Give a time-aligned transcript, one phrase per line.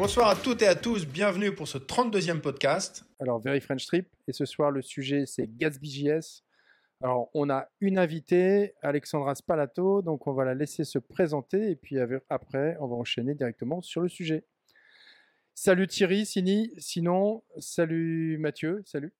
[0.00, 3.04] Bonsoir à toutes et à tous, bienvenue pour ce 32e podcast.
[3.18, 6.42] Alors, Very French Trip, et ce soir, le sujet, c'est Gatsby.js.
[7.02, 11.76] Alors, on a une invitée, Alexandra Spalato, donc on va la laisser se présenter, et
[11.76, 11.98] puis
[12.30, 14.46] après, on va enchaîner directement sur le sujet.
[15.54, 19.12] Salut Thierry, Sini, sinon, salut Mathieu, salut.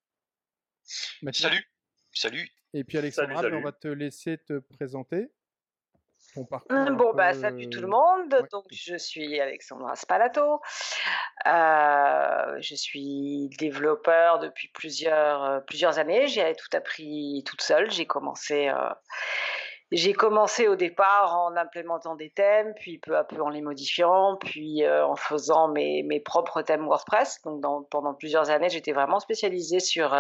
[0.83, 1.69] Salut,
[2.11, 2.49] salut.
[2.73, 5.29] Et puis Alexandra, on va te laisser te présenter.
[6.37, 8.47] Mmh, bon, bah, salut tout le monde.
[8.53, 10.61] Donc, je suis Alexandra Spalato.
[11.47, 16.29] Euh, je suis développeur depuis plusieurs, euh, plusieurs années.
[16.29, 17.91] J'ai tout appris toute seule.
[17.91, 18.75] J'ai commencé, euh,
[19.91, 24.37] j'ai commencé au départ en implémentant des thèmes, puis peu à peu en les modifiant,
[24.37, 27.41] puis en faisant mes, mes, propres thèmes WordPress.
[27.45, 30.15] Donc, pendant plusieurs années, j'étais vraiment spécialisée sur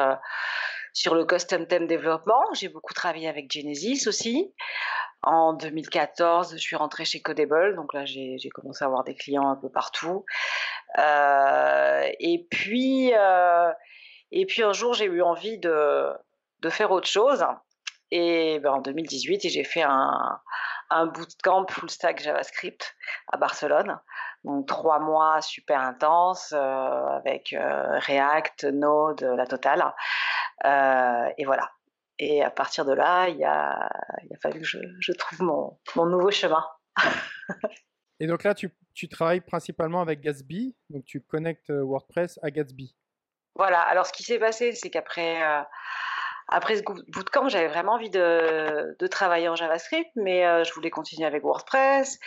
[0.93, 2.43] sur le custom theme développement.
[2.55, 4.53] J'ai beaucoup travaillé avec Genesis aussi.
[5.23, 9.48] En 2014, je suis rentrée chez Codable, donc là j'ai commencé à avoir des clients
[9.51, 10.25] un peu partout.
[10.98, 13.70] Euh, et puis euh,
[14.33, 16.12] et puis un jour j'ai eu envie de,
[16.70, 17.45] faire autre chose.
[18.11, 20.41] Et ben, en 2018, j'ai fait un,
[20.89, 22.97] un bootcamp full stack JavaScript
[23.31, 24.01] à Barcelone.
[24.42, 29.92] Donc trois mois super intenses euh, avec React, Node, la totale.
[30.64, 31.70] Et voilà.
[32.22, 33.91] Et à partir de là, il a,
[34.25, 36.62] il a fallu que je, trouve mon, mon, nouveau chemin.
[38.20, 42.50] et donc là, tu, tu, travailles principalement avec Gatsby, donc tu connectes euh, WordPress à
[42.50, 42.94] Gatsby.
[43.55, 45.62] Voilà, alors ce qui s'est passé, c'est qu'après euh,
[46.48, 50.91] après ce bootcamp, j'avais vraiment envie de, de, travailler en JavaScript, mais euh, je voulais
[50.91, 52.19] continuer avec WordPress.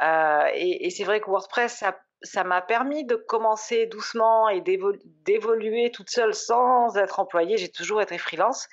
[0.00, 1.84] Et, et c'est vrai que WordPress,
[2.24, 7.56] ça m'a permis de commencer doucement et d'évoluer toute seule sans être employée.
[7.58, 8.68] J'ai toujours été freelance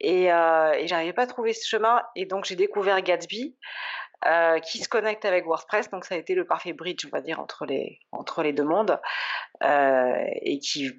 [0.00, 2.02] et, euh, j'arrivais pas à trouver ce chemin.
[2.16, 3.56] Et donc j'ai découvert Gatsby
[4.26, 5.90] euh, qui se connecte avec WordPress.
[5.90, 9.00] Donc ça a été le parfait bridge, on va dire, entre les, deux mondes
[9.62, 10.90] euh, et qui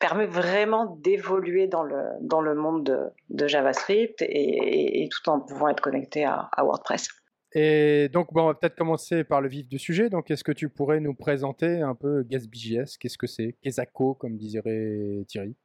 [0.00, 6.50] permet vraiment d'évoluer dans le, monde de, JavaScript et, tout en pouvant être connecté à
[6.58, 7.08] WordPress.
[7.52, 10.08] Et donc, bon, on va peut-être commencer par le vif du sujet.
[10.08, 13.56] Donc, est-ce que tu pourrais nous présenter un peu Gatsby.js Qu'est-ce que c'est?
[13.62, 15.56] Kesako, comme dirait Thierry.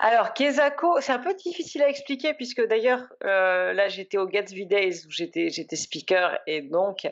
[0.00, 4.66] Alors, Kesako, c'est un peu difficile à expliquer puisque d'ailleurs, euh, là, j'étais au Gatsby
[4.66, 7.08] Days où j'étais, speaker et donc,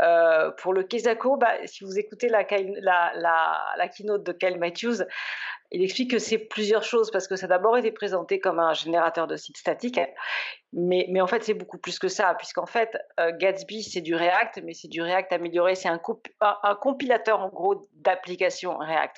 [0.00, 5.02] euh, pour le Kesako, bah, si vous écoutez la, la keynote de Kyle Matthews,
[5.72, 8.74] il explique que c'est plusieurs choses parce que ça a d'abord été présenté comme un
[8.74, 9.98] générateur de sites statiques,
[10.74, 14.62] mais, en fait c'est beaucoup plus que ça, puisqu'en fait euh, Gatsby c'est du React,
[14.64, 16.00] mais c'est du React amélioré, c'est un,
[16.80, 19.16] compilateur en gros d'applications React.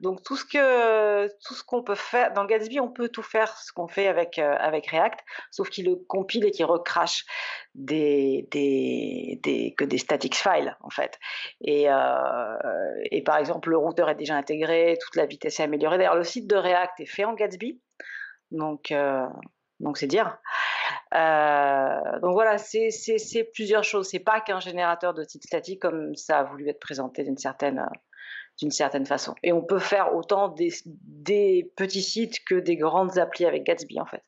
[0.00, 3.72] Donc tout ce que tout qu'on peut faire dans Gatsby, on peut tout faire ce
[3.72, 5.20] qu'on fait avec euh, avec React,
[5.52, 7.24] sauf qu'il le compile et qu'il recrache
[7.76, 11.20] des, des, que des statics files en fait.
[11.60, 12.56] Et, euh,
[13.12, 16.24] et par exemple le routeur est déjà intégré, toute la vitesse est améliorée D'ailleurs, le
[16.24, 17.80] site de React est fait en Gatsby,
[18.50, 18.92] donc
[19.80, 20.38] donc c'est dire.
[21.14, 24.08] Euh, donc voilà, c'est plusieurs choses.
[24.08, 27.86] C'est pas qu'un générateur de sites statiques comme ça a voulu être présenté d'une certaine
[28.58, 29.34] d'une certaine façon.
[29.42, 34.00] Et on peut faire autant des, des petits sites que des grandes applis avec Gatsby
[34.00, 34.22] en fait.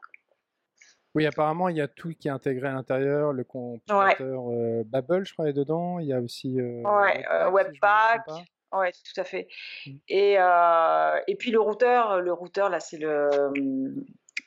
[1.15, 5.25] Oui, apparemment, il y a tout qui est intégré à l'intérieur, le compilateur euh, Babel,
[5.25, 5.99] je crois, est dedans.
[5.99, 8.29] Il y a aussi ouais, Webpack.
[8.73, 9.49] Ouais, tout à fait.
[9.87, 9.91] Mmh.
[10.09, 13.51] Et, euh, et puis le routeur, le routeur là, c'est le.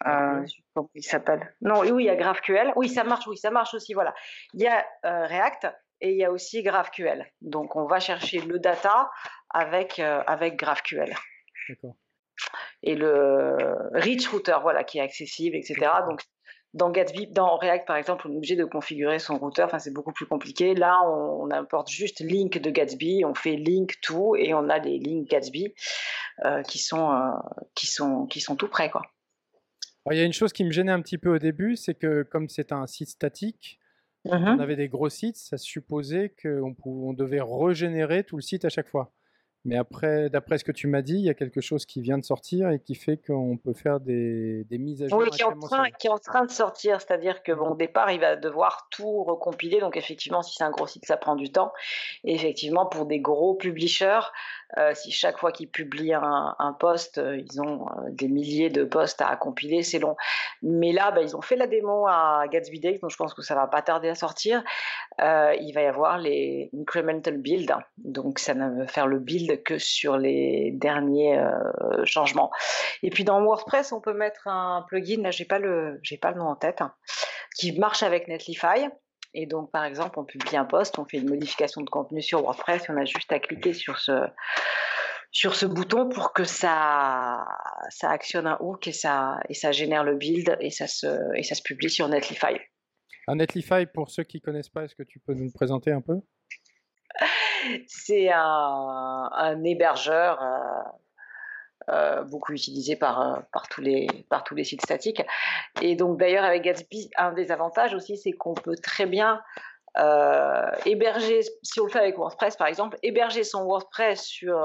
[0.07, 2.73] Euh, comment il s'appelle Non, oui, il y a GraphQL.
[2.75, 3.93] Oui, ça marche, oui, ça marche aussi.
[3.93, 4.13] Voilà.
[4.53, 5.67] Il y a euh, React
[6.01, 7.25] et il y a aussi GraphQL.
[7.41, 9.09] Donc, on va chercher le data
[9.49, 11.13] avec, euh, avec GraphQL.
[11.69, 11.95] D'accord.
[12.81, 13.57] Et le
[13.93, 15.91] Rich Router, voilà, qui est accessible, etc.
[16.07, 16.21] Donc,
[16.73, 19.67] dans Gatsby, dans React par exemple, on est obligé de configurer son routeur.
[19.67, 20.73] Enfin, c'est beaucoup plus compliqué.
[20.73, 24.97] Là, on, importe juste link de Gatsby, on fait link tout et on a des
[24.99, 25.73] links Gatsby
[26.45, 27.31] euh, qui sont euh,
[27.75, 29.01] qui sont qui sont tout prêts quoi.
[30.09, 32.23] Il y a une chose qui me gênait un petit peu au début, c'est que
[32.23, 33.79] comme c'est un site statique,
[34.25, 34.59] on mm-hmm.
[34.59, 38.87] avait des gros sites, ça supposait qu'on on devait régénérer tout le site à chaque
[38.89, 39.13] fois.
[39.63, 42.17] Mais après, d'après ce que tu m'as dit, il y a quelque chose qui vient
[42.17, 45.19] de sortir et qui fait qu'on peut faire des, des, mises à jour.
[45.19, 46.99] Oui, qui est, en train, qui est en train de sortir.
[46.99, 49.79] C'est-à-dire que, bon, au départ, il va devoir tout recompiler.
[49.79, 51.71] Donc, effectivement, si c'est un gros site, ça prend du temps.
[52.23, 54.21] Et effectivement, pour des gros publishers,
[54.77, 58.69] euh, si chaque fois qu'ils publient un, un post, euh, ils ont euh, des milliers
[58.69, 60.15] de posts à compiler, c'est long.
[60.61, 63.41] Mais là, bah, ils ont fait la démo à Gatsby Days, donc je pense que
[63.41, 64.63] ça va pas tarder à sortir.
[65.19, 67.73] il va y avoir les incremental build.
[67.97, 72.51] Donc, ça va faire le build que sur les derniers euh, changements.
[73.03, 76.31] Et puis dans WordPress, on peut mettre un plugin, là j'ai pas le j'ai pas
[76.31, 76.93] le nom en tête, hein,
[77.57, 78.89] qui marche avec Netlify
[79.33, 82.41] Et donc, par exemple, on publie un post, on fait une modification de contenu sur
[82.41, 84.11] WordPress, on a juste à cliquer sur ce,
[85.31, 87.45] sur ce bouton pour que ça,
[87.89, 91.07] ça actionne un hook et ça, et ça génère le build et ça se,
[91.37, 92.57] et ça se publie sur Netlify.
[93.27, 95.91] Un Netlify, pour ceux qui ne connaissent pas, est-ce que tu peux nous le présenter
[95.91, 96.15] un peu?
[97.87, 105.23] C'est un, hébergeur euh, euh, beaucoup utilisé par, euh, par, tous les, sites statiques.
[105.81, 109.41] Et donc d'ailleurs avec Gatsby, un des avantages aussi, c'est qu'on peut très bien
[110.85, 114.57] héberger, si on le fait avec WordPress par exemple, héberger son WordPress sur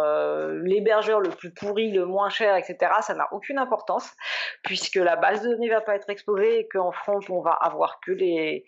[0.62, 4.08] l'hébergeur le plus pourri, le moins cher, etc., ça n'a aucune importance
[4.62, 7.50] puisque la base de données ne va pas être exposée et qu'en front, on va
[7.50, 8.66] avoir que les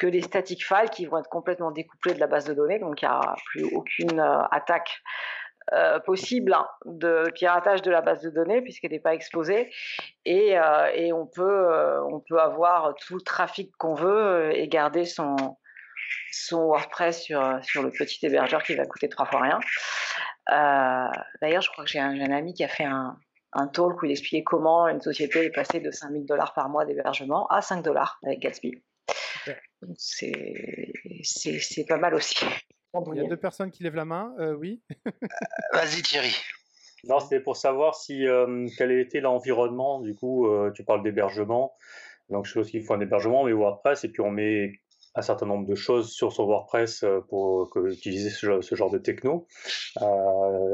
[0.00, 3.02] que les static files qui vont être complètement découplés de la base de données, donc
[3.02, 4.18] il n'y a plus aucune
[4.50, 5.02] attaque
[5.74, 9.70] euh, possible hein, de piratage de la base de données puisqu'elle n'est pas exposée
[10.24, 15.36] et, euh, on, peut, euh, avoir tout le trafic qu'on veut et garder son,
[16.50, 19.60] WordPress sur, sur le petit hébergeur qui va coûter trois fois rien.
[21.42, 23.16] D'ailleurs, je crois que j'ai un, un, ami qui a fait un,
[23.52, 26.84] un talk où il expliquait comment une société est passée de 5000 dollars par mois
[26.86, 28.82] d'hébergement à 5 dollars avec Gatsby.
[29.98, 32.36] C'est pas mal aussi.
[33.12, 34.82] Il y a deux personnes qui lèvent la main, euh, oui.
[35.06, 35.10] Euh,
[35.72, 36.34] vas-y Thierry.
[37.04, 40.00] Non, c'était pour savoir si euh, quel était l'environnement.
[40.00, 41.72] Du coup, tu parles d'hébergement.
[42.28, 44.72] Donc, je suppose qu'il faut un hébergement, mais WordPress, et puis on met
[45.14, 49.46] un certain nombre de choses sur son WordPress pour utiliser ce, ce, genre de techno.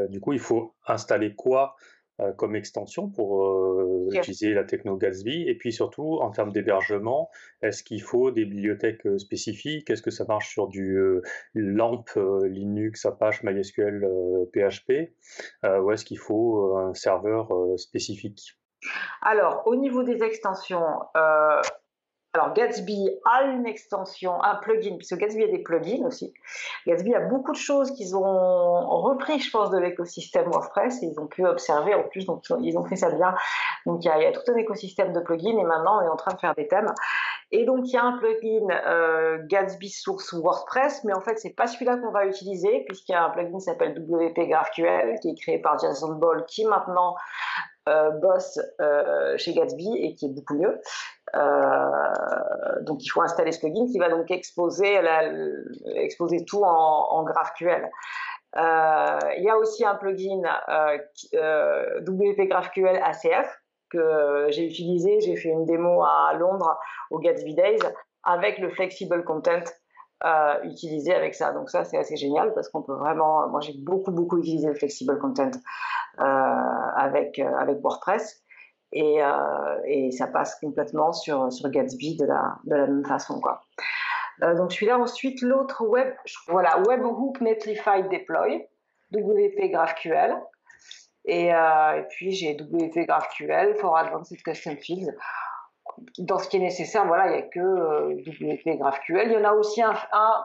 [0.09, 1.96] du coup, il faut installer quoi euh,
[2.37, 5.49] comme extension pour euh, utiliser la techno Gatsby.
[5.49, 7.31] Et puis surtout, en termes d'hébergement,
[7.63, 9.91] est-ce qu'il faut des bibliothèques euh, spécifiques?
[9.91, 10.99] Est-ce que ça marche sur du
[11.55, 12.05] LAMP,
[12.45, 14.07] Linux, Apache, MySQL,
[14.53, 15.13] PHP
[15.65, 18.59] Ou est-ce qu'il faut un serveur spécifique?
[19.23, 20.85] Alors, au niveau des extensions,
[22.37, 26.35] alors Gatsby a une extension, un plugin, puisque Gatsby a des plugins aussi.
[26.87, 31.27] Gatsby a beaucoup de choses qu'ils ont repris, je pense, de l'écosystème WordPress ils ont
[31.27, 33.35] pu observer en plus, donc ils ont fait ça bien.
[33.87, 36.35] Donc il y a, tout un écosystème de plugins et maintenant on est en train
[36.35, 36.93] de faire des thèmes.
[37.53, 41.55] Et donc il y a un plugin euh, Gatsby Source WordPress, mais en fait c'est
[41.55, 45.31] pas celui-là qu'on va utiliser puisqu'il y a un plugin qui s'appelle WP GraphQL qui
[45.31, 47.15] est créé par Jason Ball qui maintenant
[47.89, 50.81] euh, bosse euh, chez Gatsby et qui est beaucoup mieux.
[51.35, 55.01] Euh, donc il faut installer ce plugin qui va donc exposer,
[56.47, 57.91] tout en, GraphQL.
[58.55, 60.43] Il y a aussi un plugin
[61.33, 65.21] WP GraphQL ACF que j'ai utilisé.
[65.21, 66.79] J'ai fait une démo à Londres
[67.11, 67.81] au Gatsby Days
[68.25, 69.63] avec le Flexible Content
[70.25, 71.53] euh, utiliser avec ça.
[71.53, 74.75] Donc ça, c'est assez génial parce qu'on peut vraiment, moi j'ai beaucoup beaucoup utilisé le
[74.75, 75.51] flexible content
[76.21, 77.39] euh, euh, avec
[77.83, 78.43] WordPress
[78.97, 83.63] et, euh, et, ça passe complètement sur Gatsby de la même façon quoi.
[84.43, 86.15] Euh, donc celui-là ensuite l'autre web,
[86.49, 88.69] voilà Webhook Netlify Deploy
[89.13, 90.37] WP GraphQL.
[91.29, 95.13] Et, et puis j'ai WP GraphQL for Advanced Custom Fields
[96.19, 99.29] dans ce qui est nécessaire, voilà, il n'y a que euh, WP GraphQL.
[99.29, 99.95] Il y en a aussi un,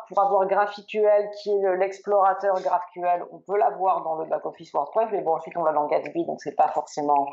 [0.08, 3.26] pour avoir GraphQL qui est l'explorateur GraphQL.
[3.32, 6.42] On peut l'avoir dans le back-office WordPress, mais bon, ensuite on va dans Gatsby, donc
[6.42, 7.28] c'est pas forcément,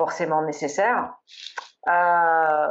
[0.00, 1.12] forcément nécessaire.
[1.88, 2.68] Euh,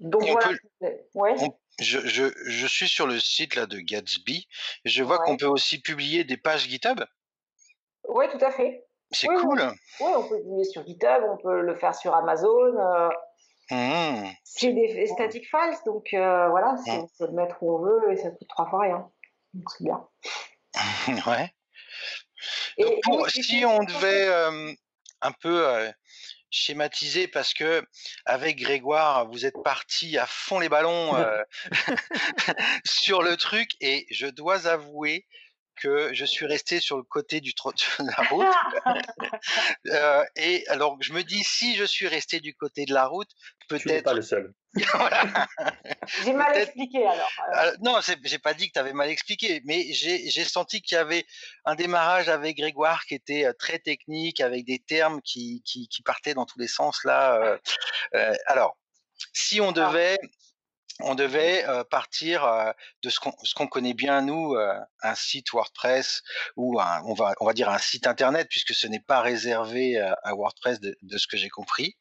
[0.00, 1.38] donc voilà.
[1.80, 4.46] je, je, je, suis sur le site là, de Gatsby.
[4.84, 7.02] Je vois qu'on peut aussi publier des pages GitHub.
[8.08, 8.84] Oui, tout à fait.
[9.10, 9.62] C'est cool.
[10.00, 12.76] Oui, on peut publier sur GitHub, on peut le faire sur Amazon.
[12.78, 13.08] Euh,
[13.70, 14.30] Mmh.
[14.44, 16.90] C'est des static files, donc euh, voilà, mmh.
[16.90, 19.10] on peut le mettre où on veut et ça coûte trois fois rien.
[19.54, 20.06] Donc c'est bien.
[21.26, 21.52] ouais.
[22.78, 24.72] donc si on devait euh,
[25.22, 25.90] un peu euh,
[26.50, 27.84] schématiser, parce que
[28.24, 31.12] avec Grégoire, vous êtes parti à fond les ballons
[32.84, 35.26] sur le truc, et je dois avouer
[35.80, 39.02] que je suis resté sur le côté du de la route.
[39.88, 43.30] euh, et alors, je me dis, si je suis resté du côté de la route,
[43.68, 44.04] peut-être.
[44.04, 44.52] pas le seul.
[46.24, 47.30] j'ai mal expliqué alors.
[47.56, 50.98] Euh, non, j'ai pas dit que tu avais mal expliqué, mais j'ai senti qu'il y
[50.98, 51.24] avait
[51.64, 56.02] un démarrage avec Grégoire qui était euh, très technique, avec des termes qui, qui, qui
[56.02, 57.58] partaient dans tous les sens là.
[58.14, 58.76] Euh, alors,
[59.32, 59.72] si on ah.
[59.72, 60.18] devait
[61.00, 62.72] on devait partir
[63.02, 63.20] de ce
[63.54, 64.56] qu'on connaît bien nous,
[65.02, 66.22] un site WordPress
[66.56, 69.98] ou un, on va on va dire un site internet puisque ce n'est pas réservé
[69.98, 71.96] à WordPress de, de ce que j'ai compris.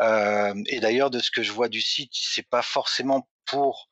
[0.00, 3.88] et d'ailleurs de ce que je vois du site, c'est pas forcément pour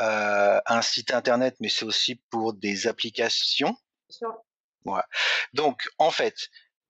[0.00, 3.76] un site internet, mais c'est aussi pour des applications.
[4.84, 5.06] Voilà.
[5.52, 6.48] Donc en fait,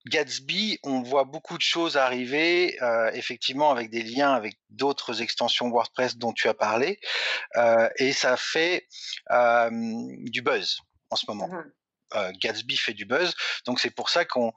[0.09, 2.79] Gatsby, on voit beaucoup de choses arriver,
[3.13, 6.99] effectivement avec des liens avec d'autres extensions WordPress dont tu as parlé,
[7.97, 8.89] et ça fait
[9.31, 10.79] du buzz
[11.11, 11.49] en ce moment.
[11.49, 11.73] Mmh
[12.41, 13.35] Gatsby fait du buzz,
[13.67, 14.55] donc c'est pour ça qu'on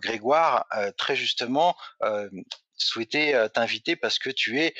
[0.00, 0.66] Grégoire
[0.96, 1.76] très justement
[2.76, 4.72] souhaitait t'inviter parce que tu es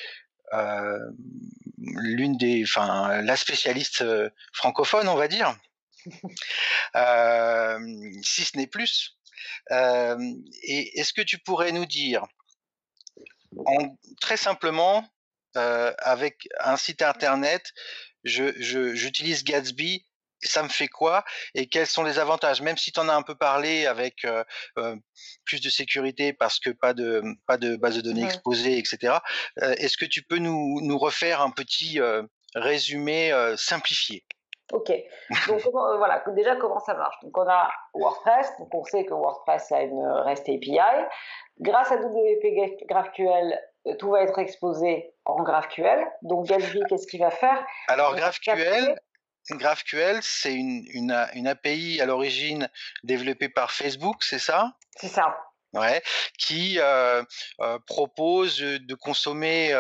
[1.79, 4.05] l'une des, enfin, la spécialiste
[4.53, 5.57] francophone, on va dire,
[8.23, 9.16] si ce n'est plus.
[9.71, 12.25] Et est-ce que tu pourrais nous dire,
[14.21, 15.09] très simplement,
[15.55, 17.73] avec un site internet,
[18.25, 20.07] j'utilise Gatsby
[20.43, 21.25] ça me fait quoi
[21.55, 22.61] et quels sont les avantages?
[22.61, 24.27] Même si tu en as un peu parlé avec
[25.45, 29.15] plus de sécurité parce que pas de pas de base de données exposée, etc.
[29.57, 31.99] Est-ce que tu peux nous, nous refaire un petit
[32.55, 34.25] résumé simplifié?
[34.73, 34.93] Ok.
[35.47, 37.17] Donc voilà, déjà comment ça marche?
[37.23, 40.81] Donc on a WordPress, donc on sait que WordPress a une REST API.
[41.61, 43.59] Grâce à WP GraphQL,
[43.99, 46.05] tout va être exposé en GraphQL.
[46.23, 47.65] Donc Gatsby, qu'est-ce qu'il va faire?
[47.89, 48.99] Alors GraphQL,
[49.53, 50.85] GraphQL, c'est une,
[51.35, 52.69] une, API à l'origine
[53.05, 54.73] développée par Facebook, c'est ça?
[54.97, 55.37] C'est ça.
[55.73, 56.03] Ouais,
[56.39, 57.23] qui euh,
[57.61, 59.75] euh, propose de consommer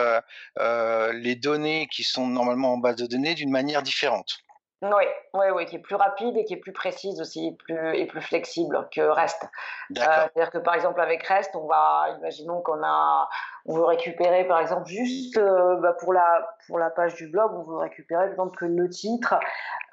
[0.58, 4.38] euh, les données qui sont normalement en base de données d'une manière différente.
[4.82, 8.06] Oui, oui, oui, qui est plus rapide et qui est plus précise aussi, plus, et
[8.06, 9.48] plus flexible que REST.
[9.94, 13.28] C'est-à-dire que par exemple avec REST, on va, imaginons qu'on a,
[13.66, 17.62] on veut récupérer par exemple juste bah, pour la pour la page du blog, on
[17.62, 19.38] veut récupérer par exemple que le titre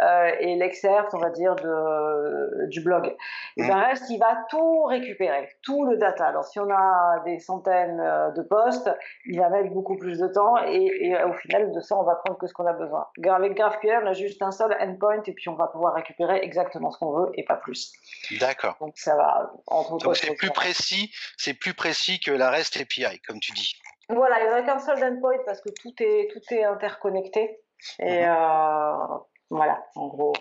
[0.02, 3.16] euh, et l'excerpt, on va dire, de, du blog.
[3.58, 6.28] Et bien, reste, il va tout récupérer, tout le data.
[6.28, 8.90] Alors, si on a des centaines euh, de postes,
[9.26, 12.40] il va mettre beaucoup plus de temps et, au final, de ça, on va prendre
[12.40, 13.08] que ce qu'on a besoin.
[13.30, 16.90] Avec GraphQL, on a juste un seul endpoint et puis on va pouvoir récupérer exactement
[16.90, 17.94] ce qu'on veut et pas plus.
[18.40, 18.76] D'accord.
[18.80, 23.20] Donc, ça va, entre Donc, c'est plus précis, c'est plus précis que la REST API,
[23.28, 23.63] comme tu dis.
[24.10, 27.60] Voilà, il n'y a qu'un seul endpoint parce que tout est, tout est interconnecté.
[28.00, 28.30] Et, mhm.
[28.30, 29.18] euh,
[29.50, 30.34] voilà, en gros.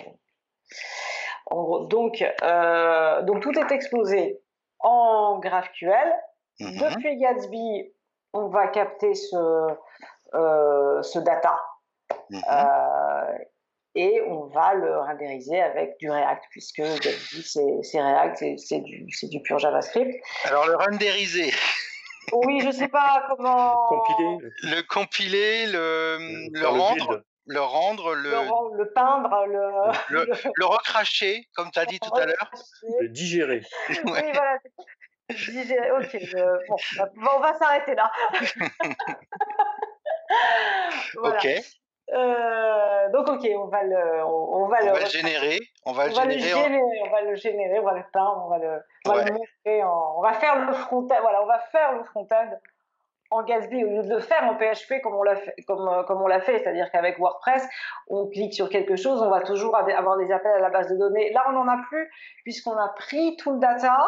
[1.88, 4.40] Donc, euh, donc tout est exposé
[4.80, 6.12] en GraphQL.
[6.60, 6.78] Mhm.
[6.78, 7.92] Depuis Gatsby,
[8.32, 9.66] on va capter ce,
[10.34, 11.58] euh, ce data
[12.30, 12.40] mhm.
[13.94, 19.42] et on va le renderiser avec du React, puisque Gatsby c'est React, c'est du, du
[19.42, 20.14] pur JavaScript.
[20.44, 21.52] Alors le renderiser,
[22.32, 23.76] oui, je sais pas comment.
[23.88, 24.38] Compiler.
[24.62, 28.30] Le compiler, le, le, rendre le rendre, le,
[28.76, 30.24] le, peindre, le,
[30.56, 32.50] le, recracher, comme tu as dit tout à l'heure.
[33.00, 33.62] Le digérer.
[33.88, 34.58] Oui, voilà.
[35.28, 36.16] Digérer, ok.
[37.16, 38.12] bon, on va s'arrêter là.
[41.16, 41.46] Ok.
[42.10, 47.10] Euh, donc ok, on va le, on, va, le, générer, on va, le, générer, on
[47.10, 50.20] va le générer, on va le peindre, on va le, on va le montrer, on
[50.20, 52.50] va faire le front-end, voilà, on va faire le front-end
[53.32, 56.02] en Gatsby au lieu de le faire en PHP comme on l'a fait, comme, euh,
[56.02, 57.66] comme on l'a fait, c'est-à-dire qu'avec WordPress,
[58.08, 60.96] on clique sur quelque chose, on va toujours avoir des appels à la base de
[60.96, 61.32] données.
[61.32, 62.10] Là, on n'en a plus
[62.42, 63.98] puisqu'on a pris tout le data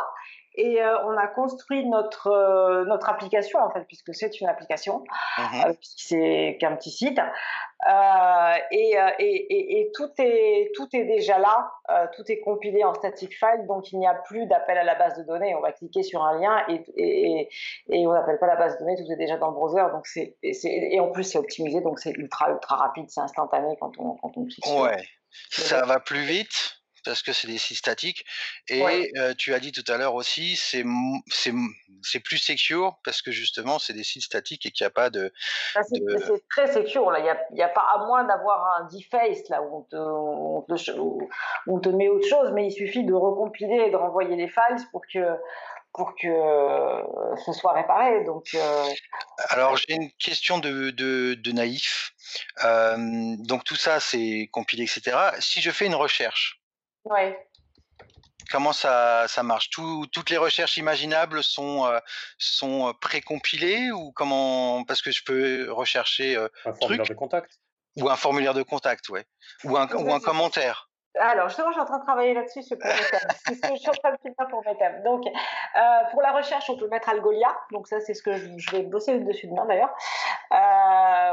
[0.57, 5.05] et euh, on a construit notre euh, notre application en fait puisque c'est une application
[5.39, 7.21] mmh c'est qu'un petit site.
[8.71, 11.71] Et, et, et, tout est tout est déjà là
[12.17, 15.19] tout est compilé en static file donc il n'y a plus d'appel à la base
[15.19, 15.55] de données.
[15.55, 17.51] On va cliquer sur un lien et,
[17.89, 19.85] et, on n'appelle pas la base de données tout est déjà dans le browser.
[19.93, 23.93] Donc c'est et, en plus c'est optimisé donc c'est ultra ultra rapide c'est instantané quand
[23.99, 25.03] on quand on clique ouais.
[25.51, 28.25] Ça va plus vite parce que c'est des sites statiques.
[28.69, 30.85] Et tu as dit tout à l'heure aussi, c'est
[32.03, 35.11] c'est plus secure parce que justement c'est des sites statiques et qu'il n'y a pas
[35.11, 35.33] de.
[35.75, 36.01] Ah, c'est
[36.51, 37.19] très secure là.
[37.19, 40.67] Il n'y a, pas à moins d'avoir un deface là où on, te, on
[41.67, 44.87] on te met autre chose, mais il suffit de recompiler et de renvoyer les files
[44.93, 45.19] pour que
[45.93, 46.29] pour que
[47.47, 48.25] ce soit réparé.
[48.25, 48.57] Donc,
[49.51, 52.13] Alors j'ai une question de, de, de naïf.
[52.63, 55.17] donc tout ça c'est compilé, etc.
[55.39, 56.61] Si je fais une recherche,
[57.05, 57.39] Ouais.
[58.51, 59.71] Comment ça, ça marche?
[59.71, 61.99] Toutes les recherches imaginables sont, euh,
[62.39, 67.59] sont euh, précompilées ou comment Parce que je peux rechercher euh, un formulaire de contact.
[67.97, 69.25] Ou un formulaire de contact, ouais.
[69.65, 70.89] Ou un, ou un commentaire.
[71.19, 72.91] Alors, justement, je suis en train de travailler là-dessus, c'est pour
[73.47, 75.25] C'est ce que je suis en train de faire pour mes Donc,
[76.11, 77.57] pour la recherche, on peut mettre Algolia.
[77.71, 79.95] Donc, ça, c'est ce que je, je vais bosser dessus demain, d'ailleurs.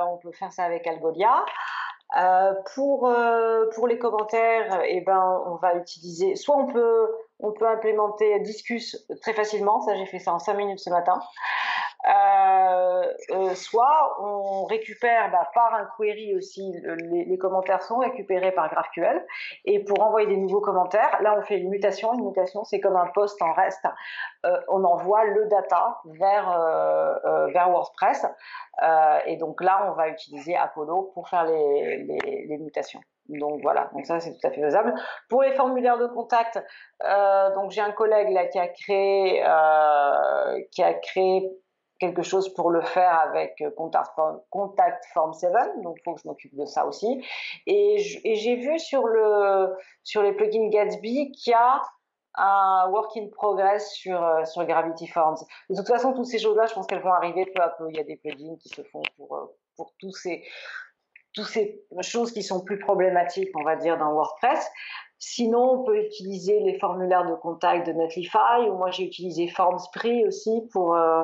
[0.07, 1.43] on peut faire ça avec Algolia.
[2.17, 7.07] Euh, pour, euh, pour les commentaires, eh ben, on va utiliser, soit on peut,
[7.39, 11.21] on peut implémenter Discus très facilement, ça j'ai fait ça en 5 minutes ce matin.
[12.07, 18.69] Euh, euh, soit on récupère bah, par un query aussi, les, commentaires sont récupérés par
[18.69, 19.25] GraphQL,
[19.65, 22.13] et pour envoyer des nouveaux commentaires, là on fait une mutation.
[22.13, 23.85] Une mutation, c'est comme un post en REST.
[24.45, 26.49] Euh, on envoie le data vers,
[27.53, 28.25] vers WordPress,
[29.25, 31.97] et donc là on va utiliser Apollo pour faire les,
[32.47, 33.01] les mutations.
[33.39, 34.93] Donc voilà, donc ça c'est tout à fait faisable.
[35.29, 36.61] Pour les formulaires de contact,
[37.03, 41.49] euh, donc j'ai un collègue là qui a créé, euh, qui a créé
[42.01, 44.09] quelque chose pour le faire avec Contact,
[44.49, 45.51] Contact Form 7,
[45.83, 47.23] donc il faut que je m'occupe de ça aussi.
[47.67, 51.81] Et j'ai vu sur, le, sur les plugins Gatsby qu'il y a
[52.35, 55.37] un work in progress sur, euh, sur Gravity Forms.
[55.69, 57.85] De toute façon, toutes ces choses-là, je pense qu'elles vont arriver peu à peu.
[57.89, 60.43] Il y a des plugins qui se font pour, pour tous ces
[61.33, 64.69] toutes ces choses qui sont plus problématiques, on va dire, dans WordPress.
[65.17, 70.25] Sinon, on peut utiliser les formulaires de contact de Netlify, ou moi j'ai utilisé FormSpree
[70.25, 71.23] aussi pour, euh,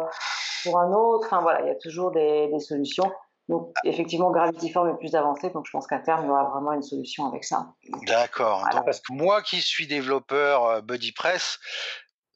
[0.63, 1.27] pour un autre.
[1.27, 3.11] Enfin voilà, il y a toujours des, des solutions.
[3.49, 6.49] Donc effectivement, Gravity Form est plus avancé, donc je pense qu'à terme, il y aura
[6.49, 7.67] vraiment une solution avec ça.
[8.05, 8.67] D'accord.
[8.85, 11.57] Parce que moi qui suis développeur euh, BuddyPress,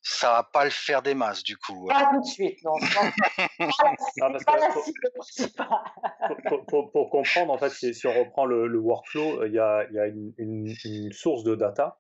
[0.02, 1.88] ça va pas le faire des masses du coup.
[1.88, 2.76] Pas tout de suite, non.
[6.68, 10.74] pour, comprendre, en fait, si, on reprend le, workflow, il y a, y a une,
[11.12, 12.00] source de data,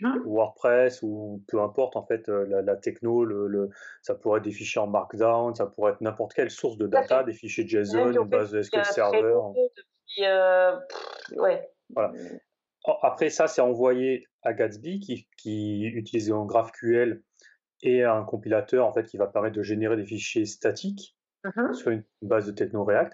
[0.00, 0.22] mmh.
[0.24, 3.70] WordPress ou peu importe, en fait, euh, la, techno, le,
[4.02, 7.24] ça pourrait être des fichiers en Markdown, ça pourrait être n'importe quelle source de data,
[7.24, 9.38] des fichiers JSON, une base de SQL Server.
[10.20, 10.76] Euh,
[11.36, 11.68] ouais.
[11.90, 12.12] Voilà.
[13.02, 17.22] Après ça, c'est envoyé à Gatsby qui, qui utilise un GraphQL
[17.82, 21.90] et un compilateur en fait qui va permettre de générer des fichiers statiques mmh sur
[21.90, 23.12] une base de Techno React.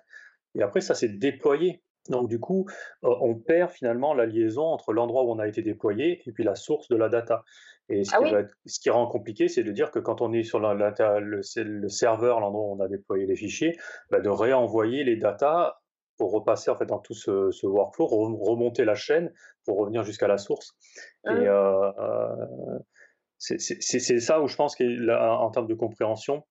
[0.54, 1.82] Et après, ça s'est déployé.
[2.08, 2.66] Donc du coup,
[3.04, 6.44] euh, on perd finalement la liaison entre l'endroit où on a été déployé et puis
[6.44, 7.44] la source de la data.
[7.88, 10.42] Et ce, ah qui, ce qui, rend compliqué, c'est de dire que quand on est
[10.42, 10.74] sur la,
[11.20, 13.76] le, serveur, l'endroit où on a déployé les fichiers,
[14.10, 15.76] bah, de réenvoyer les datas
[16.16, 19.32] pour repasser en fait dans tout ce, workflow, remonter la chaîne
[19.64, 20.76] pour revenir jusqu'à la source.
[21.26, 21.38] Et mmh.
[21.38, 22.78] euh, euh,
[23.38, 26.44] c'est ça où je pense qu'en termes de compréhension,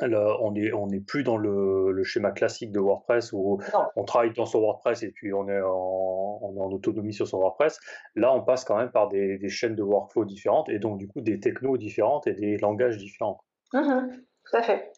[0.00, 3.60] on n'est on est plus dans le, schéma classique de WordPress où
[3.96, 7.80] on travaille dans son WordPress et puis on est, en, en autonomie sur son WordPress.
[8.14, 11.20] Là, on passe quand même par des, chaînes de workflow différentes et donc du coup
[11.20, 13.42] des technos différentes et des langages différents.
[13.72, 14.08] Mmh
[14.44, 14.92] tout à fait.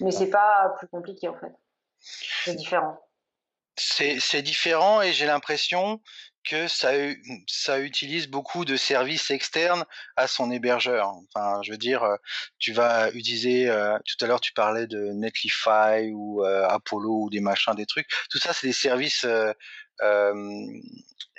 [0.00, 1.52] Mais c'est pas plus compliqué en fait.
[2.00, 2.98] C'est différent.
[3.76, 6.00] C'est différent et j'ai l'impression
[6.44, 6.92] que ça,
[7.78, 9.84] utilise beaucoup de services externes
[10.16, 11.14] à son hébergeur.
[11.34, 12.06] Enfin, je veux dire,
[12.58, 13.66] tu vas utiliser,
[14.06, 18.08] tout à l'heure tu parlais de Netlify ou Apollo ou des machins, des trucs.
[18.30, 19.26] Tout ça, c'est des services,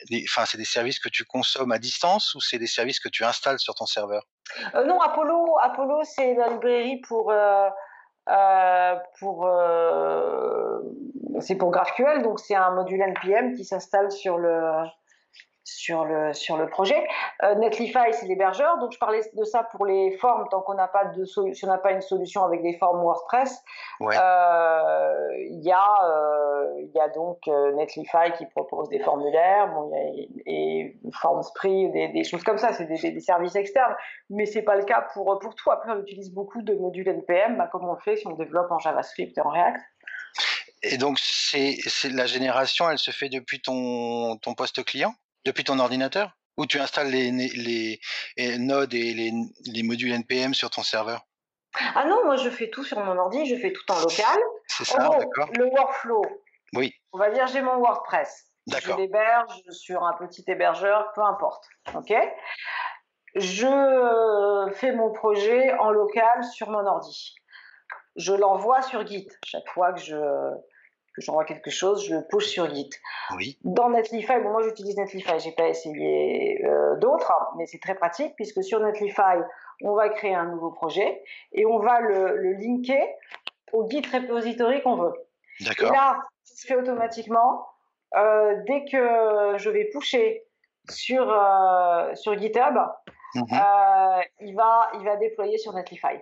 [0.09, 3.59] c'est des services que tu consommes à distance ou c'est des services que tu installes
[3.59, 4.27] sur ton serveur?
[4.73, 7.31] Euh, Non, Apollo, Apollo, c'est la librairie pour
[8.27, 10.79] euh, pour euh,
[11.39, 14.83] c'est pour GraphQL, donc c'est un module npm qui s'installe sur le
[15.65, 17.07] sur le, sur le projet.
[17.43, 18.77] Euh, Netlify, c'est l'hébergeur.
[18.77, 20.47] Donc, je parlais de ça pour les formes.
[20.49, 23.63] Tant qu'on n'a pas de solution, n'a pas une solution avec des formes WordPress,
[23.99, 30.25] il y, a, il y a donc Netlify qui propose des formulaires, bon, y a,
[30.45, 32.73] et FormSpree, des, des choses comme ça.
[32.73, 33.95] C'est des, des, services externes.
[34.29, 35.71] Mais c'est pas le cas pour, pour tout.
[35.71, 38.71] Après, on utilise beaucoup de modules NPM, bah, comme on le fait si on développe
[38.71, 39.81] en JavaScript et en React?
[40.83, 41.77] Et donc, c'est
[42.11, 45.15] la génération, elle se fait depuis ton, ton poste client?
[45.45, 46.31] Depuis ton ordinateur?
[46.57, 49.31] Ou tu installes les, les, nodes et les,
[49.65, 51.25] les, modules NPM sur ton serveur?
[51.95, 54.39] Ah non, moi je fais tout sur mon ordi, je fais tout en local.
[54.67, 55.49] C'est ça, d'accord.
[55.57, 56.21] Le workflow.
[56.73, 56.93] Oui.
[57.11, 58.45] On va dire j'ai mon WordPress.
[58.67, 61.65] Je l'héberge sur un petit hébergeur, peu importe.
[61.93, 62.13] OK?
[63.35, 67.35] Je fais mon projet en local sur mon ordi.
[68.15, 70.15] Je l'envoie sur Git chaque fois que je
[71.15, 72.89] que j'envoie quelque chose, je le push sur Git.
[73.35, 73.57] Oui.
[73.63, 77.95] Dans Netlify, bon, moi j'utilise Netlify, j'ai pas essayé euh, d'autres, hein, mais c'est très
[77.95, 79.37] pratique puisque sur Netlify,
[79.83, 81.23] on va créer un nouveau projet
[81.53, 83.07] et on va le, le linker
[83.71, 85.13] au Git repository qu'on veut.
[85.61, 85.89] D'accord.
[85.89, 87.67] Et là, ça se fait automatiquement.
[88.15, 90.43] Euh, dès que je vais pusher
[90.89, 92.77] sur, euh, sur GitHub,
[93.35, 93.45] mhm.
[94.41, 96.19] il, va, il va déployer sur Netlify.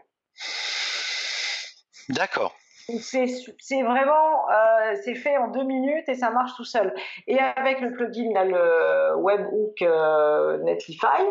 [2.09, 2.55] D'accord.
[2.87, 6.93] C'est vraiment, euh, c'est fait en deux minutes et ça marche tout seul.
[7.27, 11.23] Et avec le plugin, là, le Webhook euh, Netlify,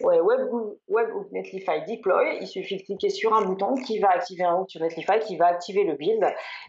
[0.00, 4.44] ouais, Webhook, Webhook Netlify Deploy, il suffit de cliquer sur un bouton qui va activer
[4.44, 6.24] un hook sur Netlify, qui va activer le build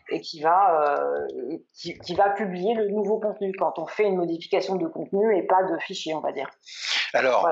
[0.10, 4.76] et qui va, euh, qui, va publier le nouveau contenu quand on fait une modification
[4.76, 6.50] de contenu et pas de fichier, on va dire.
[7.14, 7.48] Alors,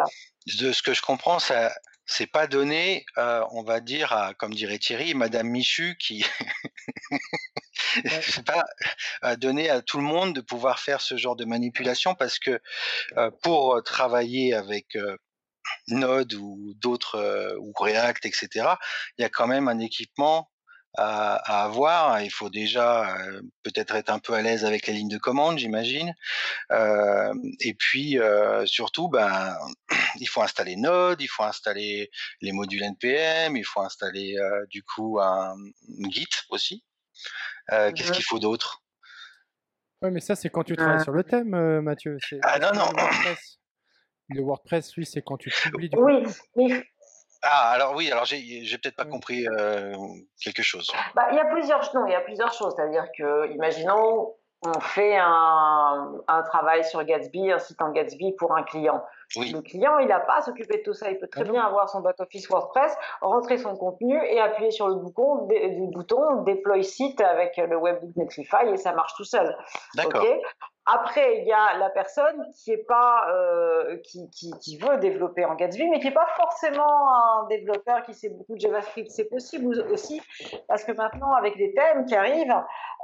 [0.60, 1.72] de ce que je comprends, ça,
[2.08, 6.26] c'est pas donné, euh, on va dire, à, comme dirait Thierry, Madame Michu, qui
[8.22, 8.66] c'est pas
[9.38, 12.62] donné à tout le monde de pouvoir faire ce genre de manipulation parce que
[13.18, 15.18] euh, pour travailler avec euh,
[15.90, 18.50] Node ou d'autres ou React, etc.,
[19.18, 20.50] il y a quand même un équipement
[20.96, 22.22] à, avoir.
[22.22, 25.58] Il faut déjà euh, peut-être être un peu à l'aise avec la ligne de commande,
[25.58, 26.14] j'imagine.
[26.72, 29.56] Euh, et puis euh, surtout, ben,
[30.20, 32.10] il faut installer Node, il faut installer
[32.42, 34.36] les modules npm, il faut installer
[34.70, 35.56] du coup un,
[36.10, 36.84] Git aussi.
[37.70, 38.84] Qu'est-ce qu'il faut d'autre?
[40.02, 42.18] Oui, mais ça, c'est quand tu travailles sur le thème, Mathieu.
[42.44, 42.92] Ah non, non.
[42.92, 43.60] Le WordPress,
[44.30, 46.24] le WordPress lui, c'est quand tu publies du Oui,
[46.56, 46.86] mais
[47.44, 49.10] ah, alors oui, alors j'ai, peut-être pas mmh.
[49.10, 49.46] compris
[50.42, 50.92] quelque chose.
[51.16, 52.74] Bah, il y a plusieurs, non, il y a plusieurs choses.
[52.76, 58.56] C'est-à-dire que, imaginons, on fait un, un, travail sur Gatsby, un site en Gatsby pour
[58.56, 59.04] un client.
[59.36, 61.12] Le client, il n'a pas à s'occuper de tout ça.
[61.12, 64.88] Il peut très ah bien avoir son back-office WordPress, rentrer son contenu et appuyer sur
[64.88, 65.48] le bouton,
[66.44, 69.58] Deploy site avec le webbook Netlify et ça marche tout seul.
[69.96, 70.24] D'accord.
[70.90, 75.44] Après, il y a la personne qui est pas euh, qui, qui, qui, veut développer
[75.44, 79.12] en Gatsby, mais qui n'est pas forcément un développeur qui sait beaucoup de JavaScript.
[79.12, 80.22] C'est possible aussi
[80.70, 82.56] parce que maintenant, avec les thèmes qui arrivent,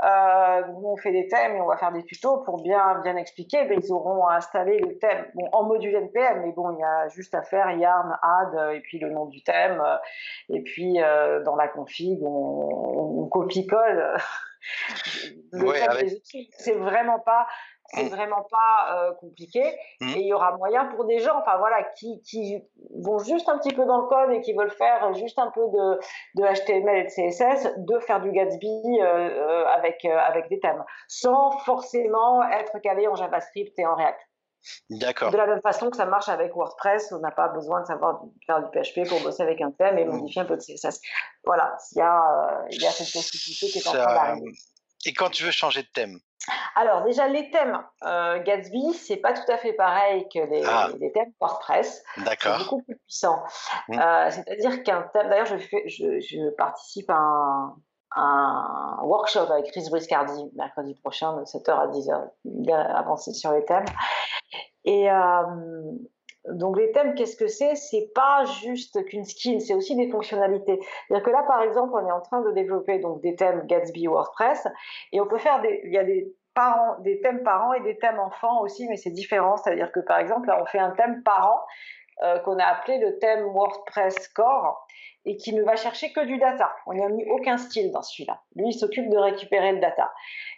[0.01, 3.65] euh, on fait des thèmes et on va faire des tutos pour bien bien expliquer.
[3.65, 7.33] Ben, ils auront installé le thème bon, en module Mais bon, il y a juste
[7.35, 9.81] à faire yarn add et puis le nom du thème
[10.49, 14.17] et puis euh, dans la config, on, on copie-colle.
[16.57, 17.47] C'est vraiment pas
[17.87, 18.09] c'est mmh.
[18.09, 19.61] vraiment pas euh, compliqué
[20.01, 20.09] mmh.
[20.09, 22.63] et il y aura moyen pour des gens enfin voilà qui, qui,
[23.01, 25.61] vont juste un petit peu dans le code et qui veulent faire juste un peu
[25.67, 25.99] de,
[26.35, 31.51] de HTML et de CSS de faire du Gatsby euh, avec avec des thèmes sans
[31.59, 34.19] forcément être calé en JavaScript et en React.
[34.89, 35.31] D'accord.
[35.31, 38.21] De la même façon que ça marche avec WordPress, on n'a pas besoin de savoir
[38.45, 40.11] faire du PHP pour bosser avec un thème et mmh.
[40.11, 41.01] modifier un peu de CSS.
[41.43, 44.51] Voilà, il y a, il y a cette possibilité qui est en train d'arriver.
[45.05, 46.19] Et quand tu veux changer de thème?
[46.75, 50.89] Alors déjà les thèmes euh, Gatsby, c'est pas tout à fait pareil que les, ah.
[51.13, 52.03] thèmes WordPress.
[52.17, 52.57] D'accord.
[52.57, 53.43] C'est beaucoup plus puissant.
[53.87, 53.99] Mmh.
[53.99, 57.75] Euh, c'est-à-dire qu'un thème, d'ailleurs je, je, je, participe à un,
[58.15, 63.65] un, workshop avec Chris Briscardi mercredi prochain de 7h à 10h, bien avancé sur les
[63.65, 63.85] thèmes.
[64.85, 65.43] Et euh,
[66.49, 67.75] donc les thèmes, qu'est-ce que c'est?
[67.75, 70.79] C'est pas juste qu'une skin, c'est aussi des fonctionnalités.
[71.07, 74.07] C'est-à-dire que là, par exemple, on est en train de développer donc des thèmes Gatsby
[74.07, 74.67] WordPress,
[75.11, 77.97] et on peut faire des, il y a des parents, des thèmes parents et des
[77.97, 79.57] thèmes enfants aussi, mais c'est différent.
[79.57, 81.61] C'est-à-dire que par exemple, là, on fait un thème parent
[82.23, 84.85] euh, qu'on a appelé le thème WordPress Core
[85.25, 86.71] et qui ne va chercher que du data.
[86.85, 88.41] On n'y a mis aucun style dans celui-là.
[88.55, 90.11] Lui, il s'occupe de récupérer le data.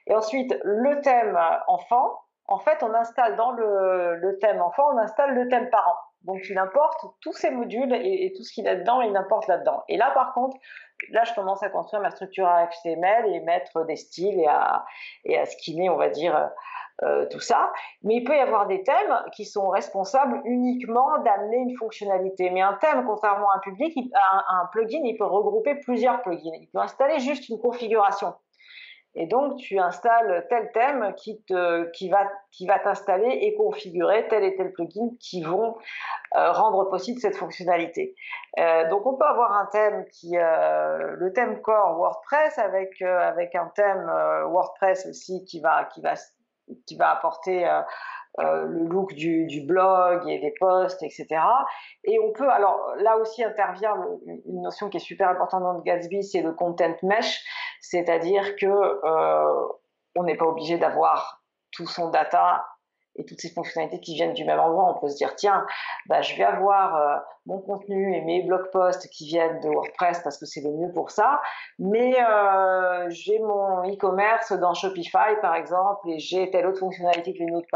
[0.08, 5.34] Et ensuite, le thème enfant, en fait, on installe dans le, thème enfant, on installe
[5.34, 5.98] le thème parent.
[6.24, 9.84] Donc, il importe tous ces modules et, tout ce qu'il a dedans, il importe là-dedans.
[9.88, 10.58] Et là, par contre,
[11.12, 14.86] là, je commence à construire ma structure HTML et mettre des styles et à,
[15.24, 16.50] et à skinner, on va dire,
[17.04, 17.72] euh, tout ça.
[18.04, 22.50] Mais il peut y avoir des thèmes qui sont responsables uniquement d'amener une fonctionnalité.
[22.50, 26.56] Mais un thème, contrairement à un public, un plugin, il peut regrouper plusieurs plugins.
[26.60, 28.34] Il peut installer juste une configuration.
[29.18, 34.28] Et donc, tu installes tel thème qui, te, qui va, qui va t'installer et configurer
[34.28, 35.78] tel et tel plugin qui vont
[36.36, 38.14] euh, rendre possible cette fonctionnalité.
[38.60, 43.56] Euh, donc, on peut avoir un thème qui, euh, le thème core WordPress avec, avec
[43.56, 44.06] un thème
[44.48, 46.16] WordPress aussi qui va, qui va,
[46.86, 47.66] qui va apporter
[48.40, 51.28] euh, le look du, du, blog et des posts, etc.
[52.04, 53.96] Et on peut, alors là aussi intervient
[54.46, 57.46] une notion qui est super importante dans Gatsby, c'est le content mesh,
[57.80, 59.68] c'est-à-dire que euh,
[60.16, 62.66] on n'est pas obligé d'avoir tout son data
[63.18, 65.66] et toutes ces fonctionnalités qui viennent du même endroit, on peut se dire tiens,
[66.08, 70.22] bah, je vais avoir euh, mon contenu et mes blog posts qui viennent de WordPress
[70.24, 71.42] parce que c'est le mieux pour ça,
[71.80, 77.56] mais euh, j'ai mon e-commerce dans Shopify par exemple et j'ai telle autre fonctionnalité d'une
[77.56, 77.70] autre,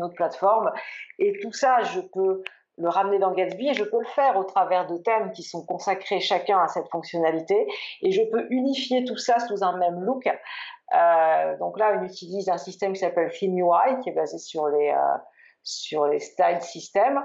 [0.00, 0.72] autre plateforme
[1.18, 2.42] et tout ça je peux
[2.76, 5.64] le ramener dans Gatsby et je peux le faire au travers de thèmes qui sont
[5.64, 7.66] consacrés chacun à cette fonctionnalité
[8.02, 10.28] et je peux unifier tout ça sous un même look
[10.92, 14.90] euh, donc là, on utilise un système qui s'appelle ThemeUI, qui est basé sur les,
[14.90, 15.16] euh,
[15.62, 17.22] sur les style systems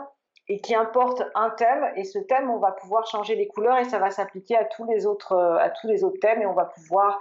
[0.47, 3.83] et qui importe un thème et ce thème on va pouvoir changer les couleurs et
[3.83, 6.65] ça va s'appliquer à tous les autres à tous les autres thèmes et on va
[6.65, 7.19] pouvoir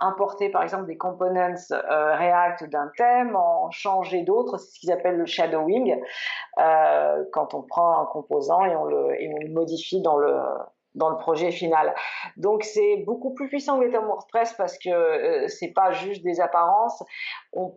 [0.00, 4.92] importer par exemple des components euh, React d'un thème, en changer d'autres, c'est ce qu'ils
[4.92, 6.00] appellent le shadowing,
[6.58, 10.34] euh, quand on prend un composant et on le, et on le modifie dans le,
[10.94, 11.94] dans le projet final.
[12.36, 16.40] Donc c'est beaucoup plus puissant que les WordPress parce que euh, c'est pas juste des
[16.40, 17.02] apparences.
[17.52, 17.70] On,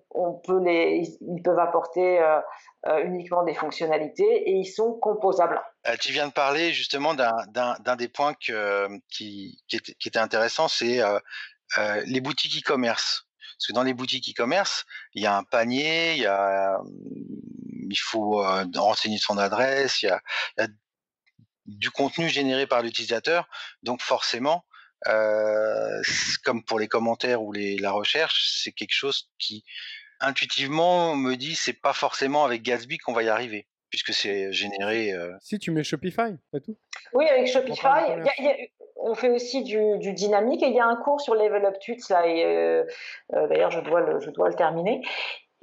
[0.45, 2.39] peut les, ils peuvent apporter euh,
[2.87, 5.61] euh, uniquement des fonctionnalités et ils sont composables.
[5.99, 10.99] tu viens de parler justement d'un des points qui, était, intéressant, c'est
[12.05, 13.27] les boutiques e-commerce.
[13.57, 18.43] Parce que dans les boutiques e-commerce, il y a un panier, il faut
[18.75, 20.67] renseigner son adresse, il y a
[21.65, 23.47] du contenu généré par l'utilisateur.
[23.83, 24.65] Donc forcément,
[25.07, 26.01] euh,
[26.43, 29.63] comme pour les commentaires ou les, la recherche, c'est quelque chose qui
[30.19, 35.11] intuitivement me dit c'est pas forcément avec Gatsby qu'on va y arriver puisque c'est généré.
[35.11, 36.75] Euh si tu mets Shopify, c'est tout.
[37.13, 38.15] Oui, avec Shopify,
[38.95, 41.75] on fait aussi du, du, dynamique et il y a un cours sur Level Up
[41.79, 42.83] Tweets là et euh,
[43.31, 45.01] d'ailleurs je dois le, je dois le terminer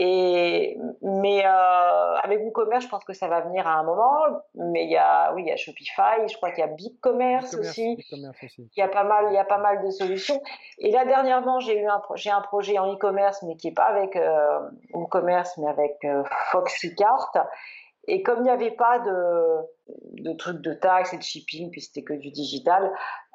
[0.02, 4.16] et, mais euh, avec WooCommerce, je pense que ça va venir à un moment.
[4.54, 7.54] Mais il y a, oui, il y a Shopify, je crois qu'il y a BigCommerce
[7.54, 7.96] aussi.
[7.98, 8.68] aussi.
[8.74, 10.40] Il y a pas mal, il y a pas mal de solutions.
[10.78, 13.84] Et là dernièrement, j'ai eu un, j'ai un projet en e-commerce, mais qui est pas
[13.84, 14.60] avec euh,
[14.94, 17.32] WooCommerce, mais avec euh, Foxycart.
[18.08, 21.82] Et comme il n'y avait pas de, de trucs de taxes et de shipping, puis
[21.82, 22.90] c'était que du digital,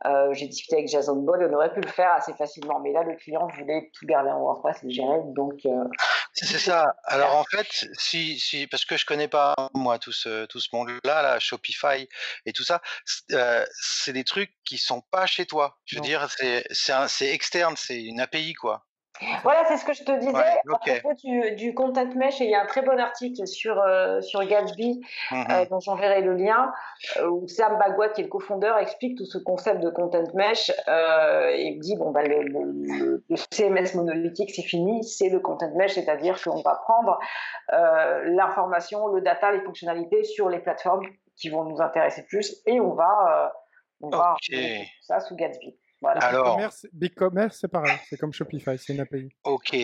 [0.05, 2.79] euh, j'ai discuté avec Jason Ball, on aurait pu le faire assez facilement.
[2.79, 5.63] Mais là, le client voulait tout garder en WordPress et gérer, donc.
[5.67, 5.83] Euh,
[6.35, 6.95] c'est ça.
[7.05, 10.69] Alors en fait, si, si, parce que je connais pas moi tout ce, tout ce
[10.73, 12.07] monde-là, là, Shopify
[12.45, 12.81] et tout ça,
[13.31, 15.79] euh, c'est des trucs qui sont pas chez toi.
[15.85, 18.85] Je veux dire, c'est c'est externe, c'est une API quoi.
[19.43, 22.41] Voilà, c'est ce que je te disais à propos du, du, content mesh.
[22.41, 25.01] Et il y a un très bon article sur, euh, sur Gatsby,
[25.31, 25.69] euh, mm-hmm.
[25.69, 26.71] dont j'enverrai le lien,
[27.17, 30.69] euh, où Sam Bagwat, qui est le cofondeur, explique tout ce concept de content mesh
[30.69, 36.41] et dit bon, bah, le, le, CMS monolithique, c'est fini, c'est le content mesh, c'est-à-dire
[36.41, 37.19] qu'on va prendre
[37.71, 41.05] l'information, le data, les fonctionnalités sur les plateformes
[41.37, 43.53] qui vont nous intéresser plus et on va,
[44.01, 44.35] on va
[45.01, 45.77] ça sous Gatsby.
[46.05, 46.59] Alors,
[46.93, 49.29] Big Commerce, c'est pareil, c'est comme Shopify, c'est une API.
[49.43, 49.75] Ok,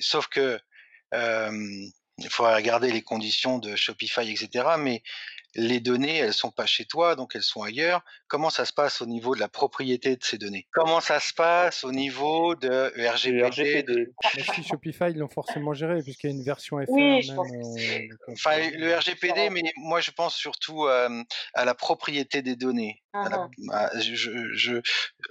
[0.00, 0.58] sauf que
[1.12, 4.76] il faut regarder les conditions de Shopify, etc.
[4.78, 5.02] Mais
[5.54, 8.02] les données, elles sont pas chez toi, donc elles sont ailleurs.
[8.28, 10.66] Comment ça se passe au niveau de la propriété de ces données?
[10.72, 14.12] Comment ça se passe au niveau de RGPD,
[14.68, 16.90] Shopify, ils l'ont forcément géré, puisqu'il y a une version FR.
[16.90, 17.30] Oui,
[18.32, 23.00] enfin, le RGPD, mais moi je pense surtout à la propriété des données.
[23.16, 24.80] Ah je, je,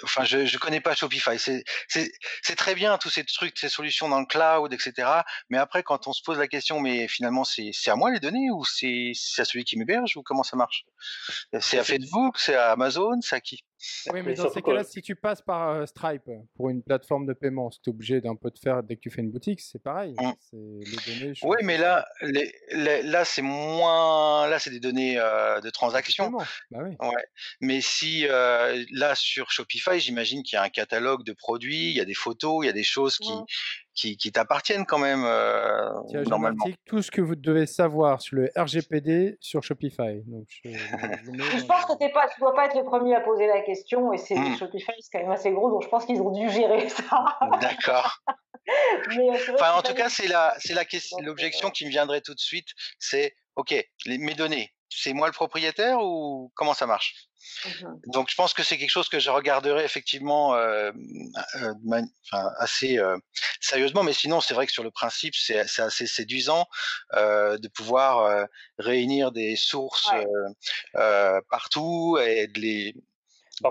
[0.03, 1.37] enfin, je, je connais pas Shopify.
[1.37, 5.09] C'est très bien tous ces trucs, ces solutions dans le cloud, etc.
[5.49, 8.51] Mais après, quand on se pose la question, mais finalement, c'est à moi les données
[8.51, 10.12] ou c'est à celui qui m'héberge?
[10.15, 10.85] Ou comment ça marche?
[11.59, 13.63] C'est à Facebook, c'est à Amazon, c'est à qui?
[14.11, 17.33] Oui, mais dans ces cas-là, si tu passes par euh, Stripe pour une plateforme de
[17.33, 20.15] paiement, c'est obligé d'un peu de faire dès que tu fais une boutique, c'est pareil.
[20.17, 20.31] Mmh.
[20.53, 22.53] Les données, oui, mais là, les,
[23.03, 26.31] là c'est moins, là c'est des données euh, de transaction.
[26.31, 26.95] Bah oui.
[26.99, 27.23] ouais.
[27.59, 31.97] Mais si euh, là sur Shopify, j'imagine qu'il y a un catalogue de produits, il
[31.97, 33.33] y a des photos, il y a des choses qui,
[33.93, 35.89] qui, t'appartiennent quand même euh,
[36.27, 36.65] normalement.
[36.85, 40.21] tout ce que vous devez savoir sur le RGPD sur Shopify.
[40.25, 44.11] Donc, je, pense que tu ne dois pas être le premier à poser la question
[44.13, 44.57] et c'est hmm.
[44.57, 47.25] Shopify, c'est quand même assez gros, donc je pense qu'ils ont dû gérer ça.
[47.61, 48.19] D'accord.
[48.69, 50.83] Euh, enfin, en tout cas, c'est la, c'est la
[51.21, 53.75] l'objection qui me viendrait tout de suite, c'est ok,
[54.05, 57.29] les, mes données, c'est moi le propriétaire ou comment ça marche?
[57.65, 60.91] Mmh Donc je pense que c'est quelque chose que je regarderai effectivement euh,
[61.61, 62.01] euh,
[62.57, 63.17] assez euh,
[63.59, 66.67] sérieusement, mais sinon c'est vrai que sur le principe c'est assez séduisant
[67.13, 70.11] de pouvoir réunir des sources
[71.49, 72.95] partout et de les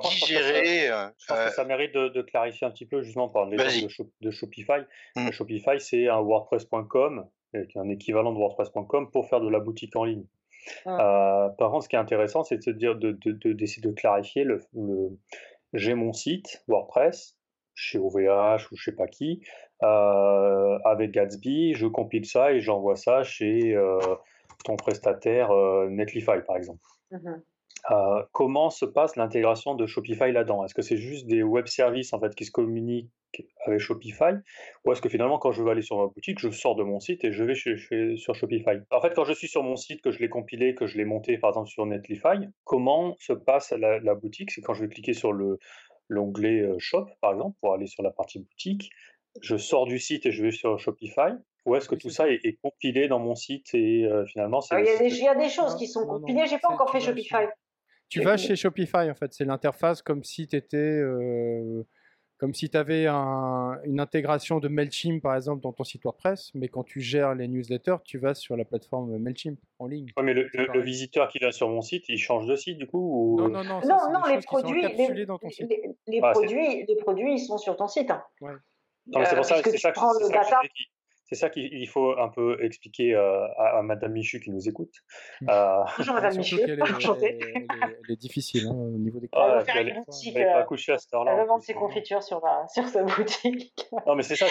[0.02, 0.86] digérer.
[0.86, 4.30] je pense que ça mérite de, clarifier un petit peu justement par l'exemple de, de,
[4.30, 4.80] Shopify.
[5.16, 5.32] Mmh.
[5.32, 10.26] Shopify c'est un WordPress.com, un équivalent de WordPress.com pour faire de la boutique en ligne.
[10.86, 14.44] Euh, par contre, ce qui est intéressant, c'est de se dire, d'essayer de, de, clarifier
[14.44, 14.60] le,
[15.72, 17.36] j'ai mon site WordPress
[17.74, 19.40] chez OVH ou je sais pas qui,
[19.82, 23.98] euh, avec Gatsby, je compile ça et j'envoie ça chez euh,
[24.64, 25.50] ton prestataire
[25.88, 26.80] Netlify par exemple.
[27.10, 27.40] Mmh
[27.90, 30.64] euh, comment se passe l'intégration de Shopify là-dedans?
[30.64, 33.10] Est-ce que c'est juste des web services en fait qui se communiquent
[33.66, 34.34] avec Shopify
[34.84, 37.00] ou est-ce que finalement quand je veux aller sur ma boutique, je sors de mon
[37.00, 37.54] site et je vais
[38.16, 38.78] sur Shopify?
[38.90, 41.04] En fait, quand je suis sur mon site, que je l'ai compilé, que je l'ai
[41.04, 44.50] monté par exemple sur Netlify, comment se passe la, boutique?
[44.50, 45.58] C'est quand je vais cliquer sur le
[46.08, 48.90] l'onglet euh, Shop par exemple pour aller sur la partie boutique,
[49.40, 51.32] je sors du site et je vais sur Shopify
[51.64, 54.74] ou est-ce que tout ça est, compilé dans mon site et euh, finalement c'est...
[54.74, 57.46] Ah, il, y a des choses qui sont compilées, j'ai pas encore fait Shopify.
[58.08, 61.00] Tu vas chez Shopify en fait, c'est l'interface comme si tu étais
[62.42, 66.66] Comme si tu avais une intégration de MailChimp, par exemple, dans ton site WordPress, mais
[66.66, 70.08] quand tu gères les newsletters, tu vas sur la plateforme MailChimp en ligne.
[70.16, 72.98] Oui, mais le, visiteur qui vient sur mon site, il change de site, du coup
[72.98, 73.40] ou...
[73.42, 75.72] Non, non, non, non, les produits, les, dans ton site.
[76.08, 78.10] les, produits, les produits, ils sont sur ton site.
[78.10, 78.24] Hein.
[78.40, 78.50] Ouais.
[79.06, 80.58] Non, c'est pour ça, c'est ça, prends le data.
[81.32, 84.92] C'est ça qu'il faut un peu expliquer euh, à, Madame Michu qui nous écoute.
[85.40, 85.46] Mmh.
[85.48, 89.64] Euh, Bonjour Madame Michu, elle, elle, est difficile hein, au niveau des ah, Elle va
[89.64, 90.36] faire une boutique.
[90.36, 91.30] Elle va coucher à cette heure-là.
[91.30, 93.88] Elle va vendre ses confitures sur, sur sa boutique.
[94.06, 94.44] non, mais c'est ça,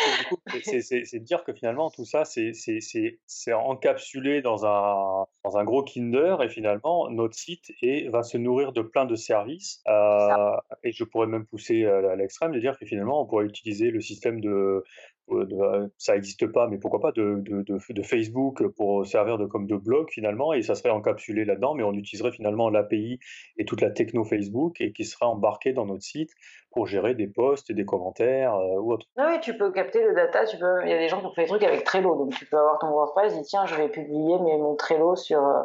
[0.63, 6.37] c'est de dire que finalement tout ça, c'est encapsulé dans un, dans un gros Kinder
[6.41, 9.83] et finalement notre site et, va se nourrir de plein de services.
[9.87, 13.91] Euh, et je pourrais même pousser à l'extrême de dire que finalement on pourrait utiliser
[13.91, 14.83] le système de
[15.29, 19.67] euh, ça n'existe pas, mais pourquoi pas, de, de, de, Facebook pour servir de, comme
[19.67, 23.19] de blog finalement, et ça serait encapsulé là-dedans, mais on utiliserait finalement l'API
[23.57, 26.31] et toute la techno Facebook et qui sera embarqué dans notre site
[26.71, 29.05] pour gérer des posts, des commentaires euh, ou autre.
[29.17, 30.83] oui, tu peux capter le data, tu peux...
[30.83, 32.57] il y a des gens qui ont fait des trucs avec Trello, donc tu peux
[32.57, 35.63] avoir ton WordPress, et tiens, je vais publier mon Trello sur euh,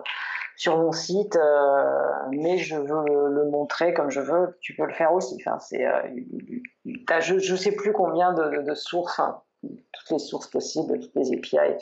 [0.59, 1.38] sur mon site,
[2.31, 5.37] mais je veux le, montrer comme je veux, tu peux le faire aussi.
[5.45, 5.85] Enfin, c'est,
[7.21, 9.21] je ne sais plus combien de, de sources,
[9.92, 11.74] toutes les sources possibles, toutes les API.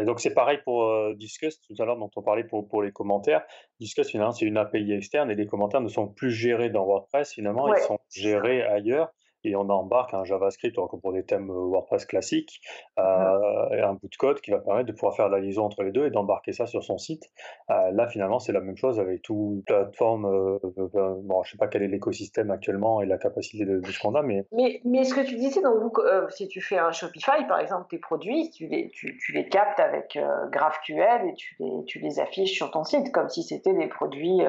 [0.00, 2.82] et donc c'est pareil pour euh, Discuss, tout à l'heure dont on parlait pour, pour
[2.82, 3.42] les commentaires.
[3.80, 7.32] Discuss finalement c'est une API externe et les commentaires ne sont plus gérés dans WordPress
[7.32, 9.12] finalement, ils sont gérés ailleurs
[9.44, 12.60] et on embarque un JavaScript pour des thèmes euh, WordPress classiques
[12.98, 15.82] euh, et un bout de code qui va permettre de pouvoir faire la liaison entre
[15.82, 17.30] les deux et d'embarquer ça sur son site.
[17.70, 20.58] Euh, là, finalement, c'est la même chose avec toute plateforme.
[20.62, 24.22] bon, je sais pas quel est l'écosystème actuellement et la capacité de, ce qu'on a,
[24.22, 24.46] mais...
[24.52, 24.80] mais...
[24.84, 25.04] mais.
[25.04, 25.98] ce que tu disais, donc,
[26.30, 29.80] si tu fais un Shopify, par exemple, tes produits, tu les, tu, tu les captes
[29.80, 30.18] avec
[30.50, 34.40] GraphQL et tu les, tu les affiches sur ton site comme si c'était des produits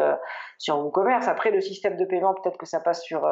[0.58, 1.28] sur WooCommerce.
[1.28, 3.28] Après, le système de paiement, peut-être que ça passe sur,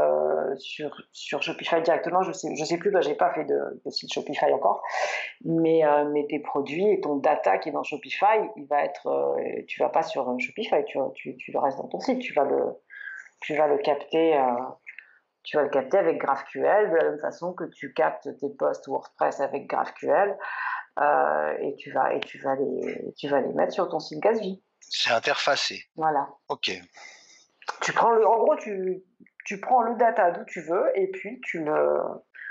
[0.57, 4.13] sur, sur Shopify directement, je sais, je sais plus, bah, j'ai pas fait de, site
[4.13, 4.83] Shopify encore,
[5.43, 9.07] mais, euh, mais tes produits et ton data qui est dans Shopify, il va être,
[9.07, 12.33] euh, tu vas pas sur Shopify, tu, tu, tu, le restes dans ton site, tu
[12.33, 12.63] vas le,
[13.41, 14.37] tu vas le capter.
[14.37, 14.43] Euh,
[15.45, 18.87] tu vas le capter avec GraphQL de la même façon que tu captes tes posts
[18.87, 20.37] WordPress avec GraphQL
[21.59, 24.63] et tu vas et tu vas les tu vas les mettre sur ton site Gatsby.
[24.79, 25.83] C'est interfacé.
[25.97, 26.29] Voilà.
[26.47, 26.71] Ok.
[27.81, 29.03] Tu prends le, en gros tu
[29.45, 31.99] tu prends le data d'où tu veux et puis tu le.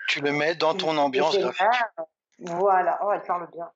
[0.09, 1.67] Tu le mets dans ton ambiance graphique.
[2.39, 3.71] Voilà, oh, elle parle bien.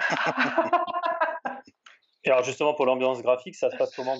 [2.24, 4.16] et alors justement pour l'ambiance graphique, ça se passe comment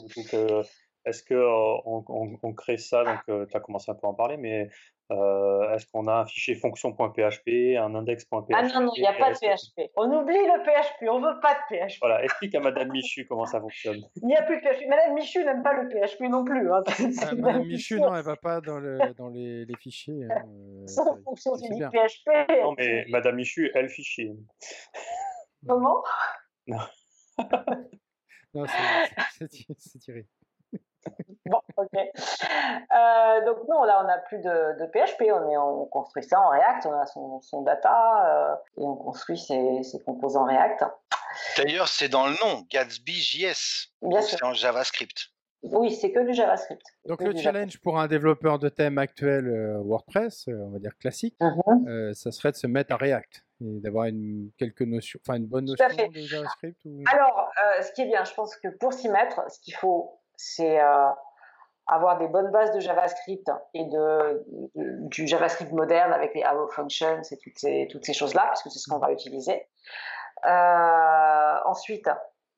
[1.08, 3.02] Est-ce qu'on euh, on, crée ça?
[3.04, 4.68] Donc euh, tu as commencé un peu à en parler, mais
[5.10, 9.14] euh, est-ce qu'on a un fichier fonction.php, un index.php Ah non, non, il n'y a
[9.14, 9.90] pas de PHP.
[9.96, 11.98] On oublie le PHP, on ne veut pas de PHP.
[12.02, 14.02] Voilà, explique à Madame Michu comment ça fonctionne.
[14.16, 14.86] Il n'y a plus de PHP.
[14.86, 16.70] Madame Michu n'aime pas le PHP non plus.
[16.70, 16.82] Hein.
[17.22, 20.24] Ah, Madame Michu, non, elle ne va pas dans, le, dans les, les, fichiers.
[20.24, 22.62] Hein, euh, Sans fonction unique PHP.
[22.62, 24.32] Non, mais Madame Michu, elle fichier.
[25.66, 26.02] Comment?
[26.66, 26.78] Non.
[28.54, 28.66] non,
[29.30, 30.26] c'est tiré
[31.46, 31.88] bon, ok.
[31.94, 36.50] Euh, donc non, là, on n'a plus de, PHP, on, est, on construit ça en
[36.50, 40.84] React, on a son, son data euh, et on construit ses, ses composants React.
[41.56, 43.90] D'ailleurs, c'est dans le nom, Gatsby.js.
[44.02, 44.38] Bien sûr.
[44.38, 45.28] C'est en JavaScript.
[45.62, 46.82] Oui, c'est que du JavaScript.
[47.06, 51.36] Donc le challenge pour un développeur de thème actuel euh, WordPress, on va dire classique,
[51.40, 52.14] mhm.
[52.14, 55.64] ça serait de se mettre à React et d'avoir une, quelques notions, enfin une bonne
[55.64, 56.80] notion de JavaScript
[57.12, 57.50] Alors,
[57.82, 61.10] ce qui est bien, je pense que pour s'y mettre, ce qu'il faut c'est euh,
[61.88, 64.44] avoir des bonnes bases de JavaScript et de,
[64.76, 68.70] du JavaScript moderne avec les arrow functions et toutes ces, toutes ces choses-là, parce que
[68.70, 69.66] c'est ce qu'on va utiliser.
[70.46, 72.08] Euh, ensuite,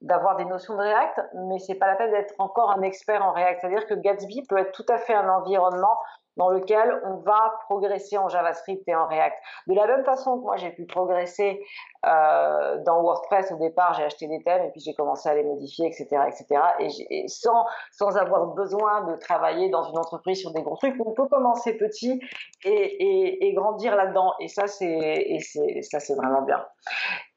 [0.03, 3.33] d'avoir des notions de React, mais c'est pas la peine d'être encore un expert en
[3.33, 3.61] React.
[3.61, 5.97] C'est-à-dire que Gatsby peut être tout à fait un environnement
[6.37, 9.37] dans lequel on va progresser en JavaScript et en React.
[9.66, 11.62] De la même façon que moi j'ai pu progresser
[12.07, 15.43] euh, dans WordPress au départ, j'ai acheté des thèmes et puis j'ai commencé à les
[15.43, 16.62] modifier, etc., etc.
[16.79, 21.12] Et, sans sans avoir besoin de travailler dans une entreprise sur des gros trucs, on
[21.12, 22.21] peut commencer petit
[22.64, 24.35] et, et, grandir là-dedans.
[24.40, 25.38] Et ça c'est
[25.83, 26.64] ça c'est vraiment bien.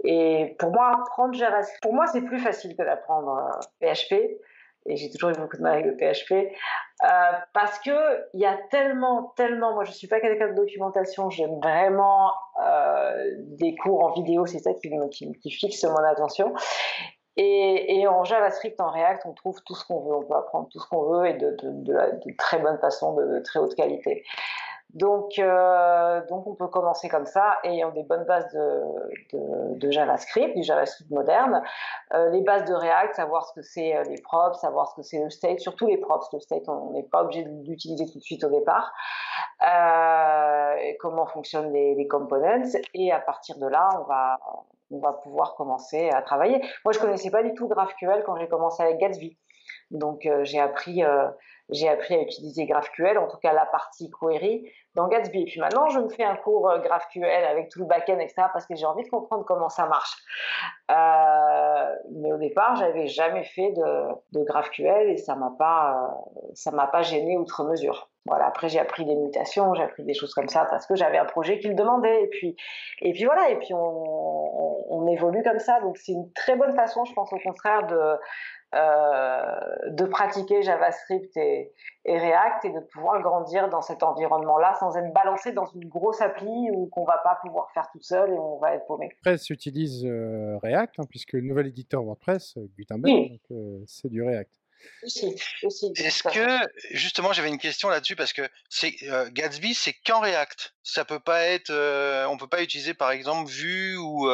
[0.06, 3.50] Et pour moi apprendre JavaScript, pour moi c'est plus facile que d'apprendre
[3.82, 4.14] PHP.
[4.86, 7.08] Et j'ai toujours eu beaucoup de mal avec le PHP, euh,
[7.54, 7.92] parce que
[8.34, 12.32] il y a tellement, tellement, moi je suis pas quelqu'un de documentation, j'aime vraiment
[12.66, 16.54] euh, des cours en vidéo, c'est ça qui, qui, qui, fixe mon attention.
[17.36, 20.80] Et, en JavaScript, en React, on trouve tout ce qu'on veut, on peut apprendre tout
[20.80, 21.56] ce qu'on veut et de,
[22.38, 24.24] très bonne façon, de, très haute qualité.
[24.94, 30.56] Donc, euh, donc on peut commencer comme ça, ayant des bonnes bases de, de, JavaScript,
[30.56, 31.64] du JavaScript moderne,
[32.14, 35.02] euh, les bases de React, savoir ce que c'est euh, les props, savoir ce que
[35.02, 36.28] c'est le state, surtout les props.
[36.32, 38.94] Le state, on n'est pas obligé d'utiliser tout de suite au départ.
[41.00, 42.64] comment fonctionnent les, les components,
[42.94, 44.40] et à partir de là, on va,
[44.92, 46.62] on va pouvoir commencer à travailler.
[46.86, 49.38] Moi, je connaissais pas du tout GraphQL quand j'ai commencé avec Gatsby.
[49.94, 51.04] Donc, j'ai appris
[51.70, 55.42] j'ai appris à utiliser GraphQL, en tout cas la partie query dans Gatsby.
[55.42, 58.44] Et puis maintenant, je me fais un cours euh, GraphQL avec tout le backend, etc.,
[58.52, 60.16] parce que j'ai envie de comprendre comment ça marche.
[60.92, 66.40] Euh, mais au départ, j'avais jamais fait de, de, GraphQL et ça m'a pas, euh,
[66.54, 68.10] ça m'a pas gêné outre mesure.
[68.26, 68.46] Voilà.
[68.46, 71.26] Après, j'ai appris des mutations, j'ai appris des choses comme ça parce que j'avais un
[71.26, 72.24] projet qui le demandait.
[72.24, 72.56] Et puis,
[73.02, 73.50] et puis voilà.
[73.50, 75.82] Et puis on, on, évolue comme ça.
[75.82, 78.16] Donc c'est une très bonne façon, je pense au contraire de euh,
[78.74, 81.72] de pratiquer JavaScript et,
[82.06, 86.70] React et de pouvoir grandir dans cet environnement-là sans être balancé dans une grosse appli
[86.72, 89.10] ou qu'on va pas pouvoir faire tout seul et on va être paumé.
[89.24, 93.40] WordPress utilise euh, React hein, puisque le nouvel éditeur WordPress, euh, Gutenberg,
[93.88, 94.52] c'est du React.
[95.02, 98.92] Aussi, aussi, Est-ce que justement j'avais une question là-dessus parce que c'est
[99.32, 100.74] Gatsby c'est qu'en React.
[100.84, 101.72] Ça peut pas être,
[102.30, 104.28] on peut pas utiliser par exemple Vue ou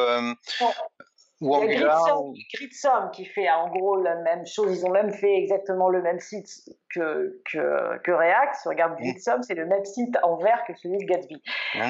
[1.42, 4.78] ou Il y a qui fait en gros la même chose.
[4.78, 6.50] Ils ont même fait exactement le même site
[6.94, 8.56] que, que, que React.
[8.56, 11.42] Si on regarde Gritsum, c'est le même site en vert que celui de Gatsby.
[11.76, 11.86] Euh,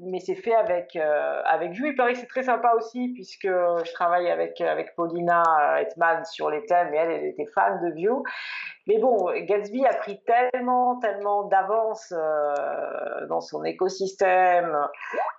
[0.00, 1.90] mais c'est fait avec, euh, avec Vue.
[1.90, 5.42] Il paraît que c'est très sympa aussi, puisque je travaille avec, avec Paulina
[5.80, 8.10] Hetman sur les thèmes et elle, elle était fan de Vue.
[8.88, 14.76] Mais bon, Gatsby a pris tellement, tellement d'avance euh, dans son écosystème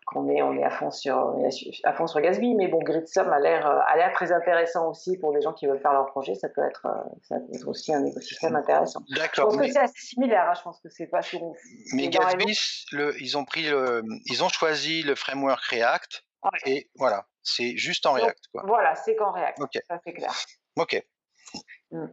[0.06, 1.34] qu'on est, on est à fond sur,
[1.86, 2.56] à fond sur Gatsby.
[2.56, 5.80] Mais bon, Gritsum a l'air, a l'air très intéressant aussi pour des gens qui veulent
[5.80, 6.36] faire leur projet.
[6.36, 6.88] Ça peut être,
[7.24, 9.02] ça peut être aussi un écosystème intéressant.
[9.10, 9.52] D'accord.
[9.52, 10.50] Je pense que c'est assez similaire.
[10.50, 10.54] Hein.
[10.56, 11.42] Je pense que c'est pas sur.
[11.94, 12.58] Mais Gatsby,
[12.92, 16.24] le, ils ont pris, le, ils ont choisi le framework React.
[16.66, 18.46] Et voilà, c'est juste en React.
[18.52, 18.64] Quoi.
[18.66, 19.60] Voilà, c'est qu'en React.
[19.88, 20.34] Ça c'est clair.
[20.76, 21.04] Ok.
[21.92, 22.06] Mm.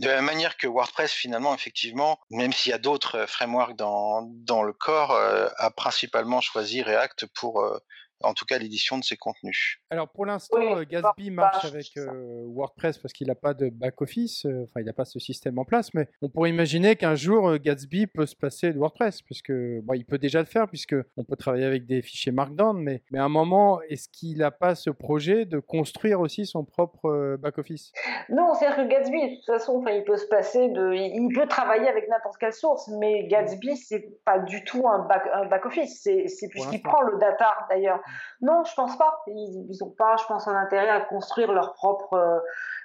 [0.00, 4.22] De la même manière que WordPress, finalement, effectivement, même s'il y a d'autres frameworks dans,
[4.22, 7.78] dans le corps, euh, a principalement choisi React pour euh,
[8.22, 9.78] en tout cas l'édition de ses contenus.
[9.90, 14.46] Alors pour l'instant, euh, Gatsby marche avec euh, WordPress parce qu'il n'a pas de back-office,
[14.46, 17.56] euh, enfin il n'a pas ce système en place, mais on pourrait imaginer qu'un jour
[17.58, 21.24] Gatsby peut se passer de WordPress, puisque bon, il peut déjà le faire, puisque on
[21.24, 24.74] peut travailler avec des fichiers Markdown, mais, mais à un moment, est-ce qu'il n'a pas
[24.74, 27.92] ce projet de construire aussi son propre back-office?
[28.28, 30.92] Non, c'est-à-dire que Gatsby, de toute façon, enfin, il peut se passer de...
[30.94, 35.06] Il peut travailler avec n'importe quelle source, mais Gatsby, c'est pas du tout un
[35.46, 38.00] back-office, c'est puisqu'il prend le data d'ailleurs.
[38.40, 39.22] Non, je pense pas.
[39.26, 42.38] Ils n'ont pas, je pense, un intérêt à construire leur propre euh,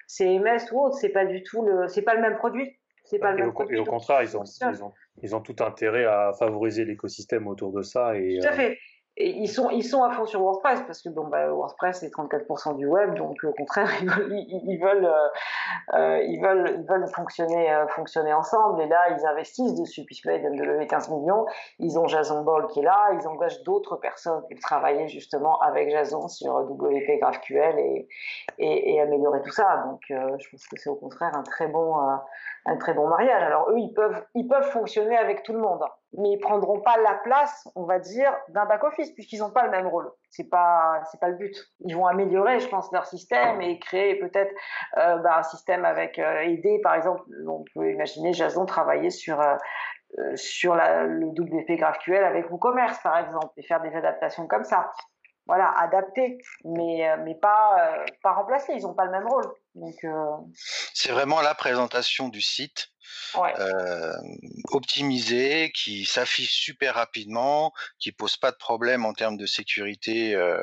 [0.08, 0.96] CMS ou autre.
[0.96, 2.78] C'est pas du tout le, c'est pas le même produit.
[3.06, 5.36] C'est pas et, le même au, produit, et au contraire, ils ont, ils ont, ils,
[5.36, 8.16] ont, tout intérêt à favoriser l'écosystème autour de ça.
[8.16, 8.78] Et, tout à fait
[9.20, 12.78] ils sont, ils sont à fond sur WordPress parce que bon, bah, WordPress c'est 34%
[12.78, 15.28] du web, donc au contraire ils veulent, ils, veulent, euh,
[15.94, 18.82] euh, ils veulent, ils veulent fonctionner, euh, fonctionner ensemble.
[18.82, 21.46] Et là ils investissent dessus puisque là ils viennent de lever 15 millions.
[21.80, 25.90] Ils ont Jason Ball qui est là, ils engagent d'autres personnes pour travailler justement avec
[25.90, 28.08] Jason sur WP GraphQL et,
[28.58, 29.84] et, et améliorer tout ça.
[29.86, 31.96] Donc je pense que c'est au contraire un très bon,
[32.66, 33.44] un très bon mariage.
[33.44, 35.84] Alors eux ils peuvent, ils peuvent fonctionner avec tout le monde
[36.14, 39.64] mais ils prendront pas la place, on va dire, d'un back office puisqu'ils n'ont pas
[39.64, 40.12] le même rôle.
[40.32, 41.56] C'est pas, pas le but.
[41.86, 44.52] Ils vont améliorer, je pense, leur système et créer peut-être
[44.98, 49.40] euh, bah, un système avec euh, aider, par exemple, on peut imaginer Jason travailler sur
[49.40, 49.56] euh,
[50.36, 54.92] sur la, le WP GraphQL avec WooCommerce, par exemple, et faire des adaptations comme ça.
[55.46, 58.74] Voilà, adapter, mais mais pas pas remplacer.
[58.74, 59.52] Ils n'ont pas le même rôle.
[60.94, 62.90] C'est vraiment la présentation du site
[63.38, 64.14] euh,
[64.72, 70.60] optimisé, qui s'affiche super rapidement, qui pose pas de problème en termes de sécurité euh,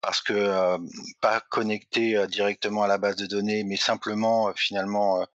[0.00, 0.78] parce que euh,
[1.20, 5.26] pas connecté directement à la base de données, mais simplement finalement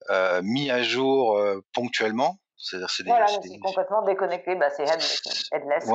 [0.44, 1.40] mis à jour
[1.74, 2.38] ponctuellement.
[2.58, 3.26] C'est voilà,
[3.64, 5.86] complètement déconnecté, bah, c'est headless.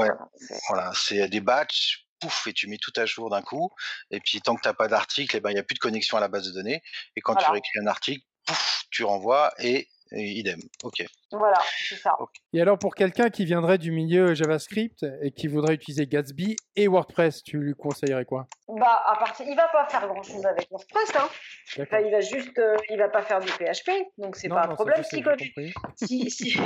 [0.68, 3.70] voilà, c'est des batchs pouf, et tu mets tout à jour d'un coup.
[4.10, 5.80] Et puis, tant que tu n'as pas d'article, eh ben, il n'y a plus de
[5.80, 6.82] connexion à la base de données.
[7.14, 10.60] Et quand tu réécris un article, pouf, tu renvoies et idem.
[10.82, 11.06] Ok.
[11.32, 12.16] Voilà, c'est ça.
[12.52, 16.86] Et alors, pour quelqu'un qui viendrait du milieu JavaScript et qui voudrait utiliser Gatsby et
[16.86, 18.46] WordPress, tu lui conseillerais quoi?
[18.68, 21.28] Bah, à partir, il va pas faire grand chose avec WordPress, hein.
[21.76, 25.02] il va juste, euh, il va pas faire du PHP, donc c'est pas un problème.
[25.02, 25.52] S'il connaît,
[25.96, 26.54] si, si...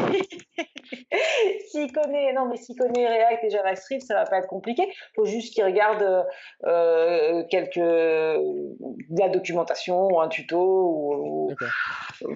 [1.95, 4.89] connaît, non, mais s'il connaît React et JavaScript, ça va pas être compliqué.
[4.89, 6.27] Il faut juste qu'il regarde
[6.67, 11.55] euh, quelques, de la documentation ou un tuto, ou,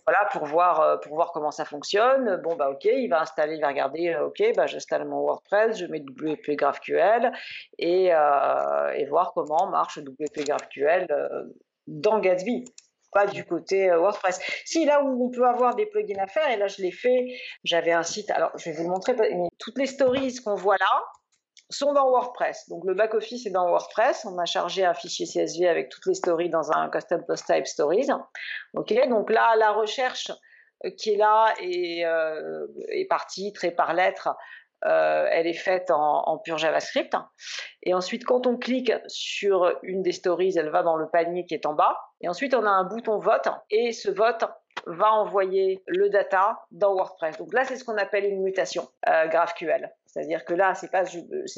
[0.06, 3.56] voilà, pour voir, euh, pour voir comment ça fonctionne bon bah ok, il va installer,
[3.56, 7.32] il va regarder, ok, bah j'installe mon WordPress, je mets WP GraphQL
[7.78, 11.06] et, et voir comment marche WP GraphQL
[11.86, 12.64] dans Gatsby
[13.14, 14.40] pas du côté WordPress.
[14.64, 17.26] Si, là où on peut avoir des plugins à faire, et là je l'ai fait,
[17.62, 19.14] j'avais un site, alors je vais vous montrer,
[19.58, 21.04] toutes les stories qu'on voit là,
[21.70, 22.68] sont dans WordPress.
[22.68, 24.26] Donc le back-office est dans WordPress.
[24.26, 27.66] On a chargé un fichier CSV avec toutes les stories dans un custom post type
[27.66, 28.08] stories.
[28.74, 30.34] Ok, donc là, la recherche euh,
[30.96, 34.30] qui est là est, euh, est partie trait par lettre.
[34.84, 37.16] Euh, elle est faite en, en, pur JavaScript.
[37.82, 41.54] Et ensuite, quand on clique sur une des stories, elle va dans le panier qui
[41.54, 41.98] est en bas.
[42.20, 43.48] Et ensuite, on a un bouton vote.
[43.70, 44.44] Et ce vote
[44.86, 47.38] va envoyer le data dans WordPress.
[47.38, 49.90] Donc là, c'est ce qu'on appelle une mutation euh, GraphQL.
[50.06, 51.04] C'est-à-dire que là, c'est pas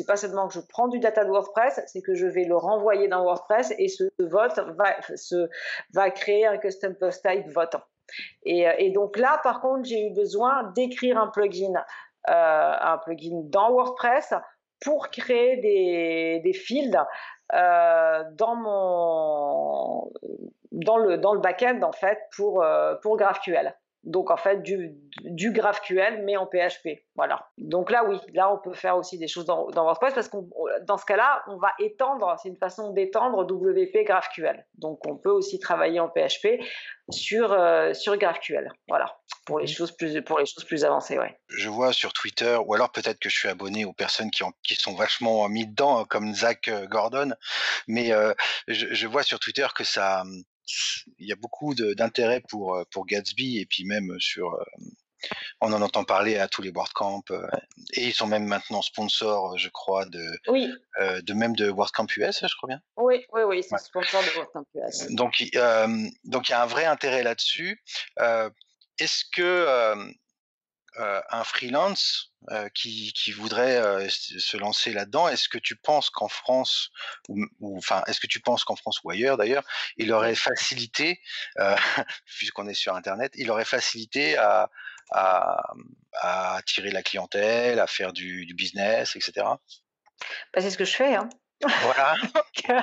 [0.06, 3.08] pas seulement que je prends du data de WordPress, c'est que je vais le renvoyer
[3.08, 4.96] dans WordPress et ce vote va
[5.92, 7.76] va créer un custom post type vote.
[8.44, 11.74] Et, euh, et donc là, par contre, j'ai eu besoin d'écrire un plugin,
[12.28, 14.34] euh, un plugin dans WordPress
[14.80, 16.98] pour créer des, fields
[17.54, 18.56] euh, dans
[20.98, 22.62] le dans le backend en fait pour
[23.16, 23.74] GraphQL.
[24.06, 24.94] Donc en fait du,
[25.24, 27.02] du GraphQL mais en PHP.
[27.16, 27.48] Voilà.
[27.58, 30.48] Donc là oui, là on peut faire aussi des choses dans, dans WordPress parce qu'on
[30.86, 34.64] dans ce cas-là, on va étendre, c'est une façon d'étendre WP GraphQL.
[34.76, 36.62] Donc on peut aussi travailler en PHP
[37.10, 38.70] sur euh, sur GraphQL.
[38.86, 39.18] Voilà.
[39.44, 41.36] Pour les choses plus pour les choses plus avancées, ouais.
[41.48, 44.52] Je vois sur Twitter ou alors peut-être que je suis abonné aux personnes qui ont
[44.62, 47.32] qui sont vachement mis dedans comme Zach euh, Gordon,
[47.88, 48.34] mais euh,
[48.68, 50.22] je, je vois sur Twitter que ça
[51.18, 54.54] il y a beaucoup d'intérêt pour, euh, pour Gatsby et puis même sur.
[54.54, 54.64] Euh,
[55.60, 57.48] on en entend parler à tous les WordCamp euh,
[57.94, 60.70] et ils sont même maintenant sponsors, je crois, de, oui.
[61.00, 62.80] de même de WordCamp US, je crois bien.
[62.96, 65.06] Oui, oui, oui, c'est sponsor de WordCamp US.
[65.10, 65.42] Donc,
[66.24, 67.82] donc il y a un vrai intérêt là-dessus.
[68.98, 70.14] Est-ce que
[70.98, 76.28] un freelance euh, qui, qui, voudrait euh, se lancer là-dedans, est-ce que tu penses qu'en
[76.28, 76.90] France,
[77.28, 77.44] ou,
[77.76, 79.64] enfin, est-ce que tu penses qu'en France ou ailleurs d'ailleurs,
[79.96, 81.20] il aurait facilité,
[82.38, 84.70] puisqu'on est sur Internet, il aurait facilité à,
[85.10, 85.72] à,
[86.20, 89.46] à attirer la clientèle, à faire du, du business, etc.
[90.54, 91.16] Bah, c'est ce que je fais.
[91.16, 91.28] Hein.
[91.62, 92.14] Voilà.
[92.68, 92.80] Euh,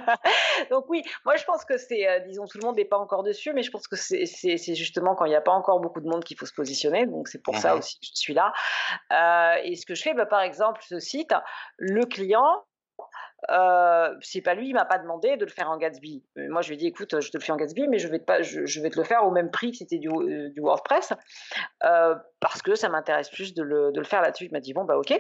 [0.70, 3.22] donc, oui, moi je pense que c'est, euh, disons, tout le monde n'est pas encore
[3.22, 6.08] dessus, mais je pense que c'est justement quand il n'y a pas encore beaucoup de
[6.08, 7.06] monde qu'il faut se positionner.
[7.06, 8.54] Donc c'est pour ça mmh aussi que je suis là.
[9.12, 11.34] Euh, et ce que je fais, bah, par exemple, ce site,
[11.78, 12.64] le client,
[13.50, 16.24] euh, c'est pas lui, il m'a pas demandé de le faire en Gatsby.
[16.36, 18.20] Moi, je lui ai dit, écoute, je te le fais en Gatsby, mais je vais,
[18.20, 21.14] te le faire au même prix que c'était du, du, WordPress,
[21.84, 24.46] euh, parce que ça m'intéresse plus de le, faire là-dessus.
[24.46, 25.12] Il m'a dit, bon, bah ok.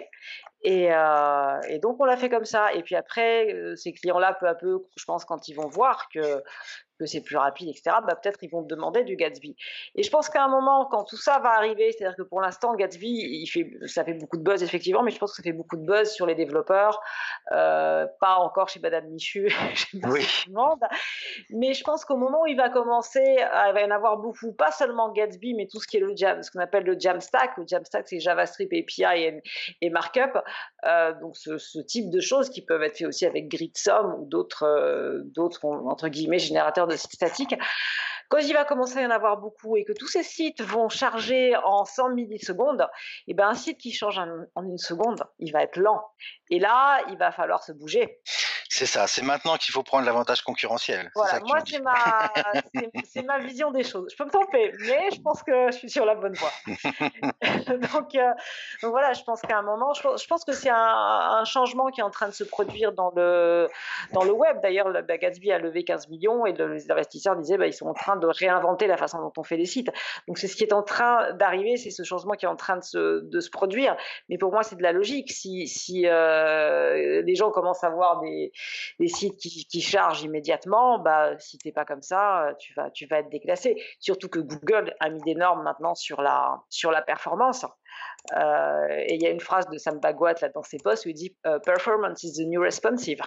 [0.62, 2.74] Et, euh, donc, on l'a fait comme ça.
[2.74, 6.42] Et puis après, ces clients-là, peu à peu, je pense, quand ils vont voir que
[7.06, 9.56] c'est plus rapide, etc., bah, peut-être ils vont demander du Gatsby.
[9.96, 12.76] Et je pense qu'à un moment, quand tout ça va arriver, c'est-à-dire que pour l'instant,
[12.76, 13.50] Gatsby,
[13.86, 16.12] ça fait beaucoup de buzz, effectivement, mais je pense que ça fait beaucoup de buzz
[16.12, 17.02] sur les développeurs,
[17.52, 20.26] euh, pas encore chez Madame Michu, chez oui.
[20.50, 20.80] monde,
[21.50, 24.54] mais je pense qu'au moment où il va commencer, il va y en avoir beaucoup,
[24.54, 27.58] pas seulement Gatsby, mais tout ce qui est le Jam, ce qu'on appelle le Jamstack.
[27.58, 29.44] Le Jamstack, c'est JavaScript, API et,
[29.82, 30.38] et Markup.
[30.86, 34.26] Euh, donc ce, ce, type de choses qui peuvent être fait aussi avec GridSum ou
[34.26, 37.56] d'autres, euh, d'autres entre guillemets générateurs de sites statiques.
[38.34, 40.90] Quand il va commencer à y en avoir beaucoup et que tous ces sites vont
[40.90, 42.82] charger en 100 millisecondes,
[43.28, 46.04] et eh ben un site qui change en, une seconde, il va être lent.
[46.50, 48.20] Et là, il va falloir se bouger.
[48.76, 51.12] C'est ça, c'est maintenant qu'il faut prendre l'avantage concurrentiel.
[51.14, 51.94] Voilà, moi c'est ma,
[53.24, 54.12] ma, vision des choses.
[54.12, 56.50] Je peux me tromper, mais je pense que je suis sur la bonne voie.
[57.94, 58.34] donc, euh,
[58.82, 62.00] donc, voilà, je pense qu'à un moment, je, pense que c'est un, un, changement qui
[62.00, 63.70] est en train de se produire dans le,
[64.12, 64.58] dans le web.
[64.64, 68.16] D'ailleurs, Gatsby a levé 15 millions et les investisseurs disaient bah, ils sont en train
[68.16, 69.92] de réinventer la façon dont on fait les sites.
[70.28, 72.78] Donc c'est ce qui est en train d'arriver, c'est ce changement qui est en train
[72.78, 73.96] de se, de se produire.
[74.30, 75.32] Mais pour moi, c'est de la logique.
[75.32, 78.52] Si, si euh, les gens commencent à voir des
[79.00, 82.90] des sites qui, chargent immédiatement, bah, si tu n'es pas comme ça, euh, tu vas,
[82.92, 83.82] tu vas être déclassé.
[84.00, 87.66] Surtout que Google a mis des normes maintenant sur la, sur la performance.
[88.36, 91.10] Euh, et il y a une phrase de Sam Bagwat là dans ses posts où
[91.10, 93.20] il dit euh, Performance is the new responsive,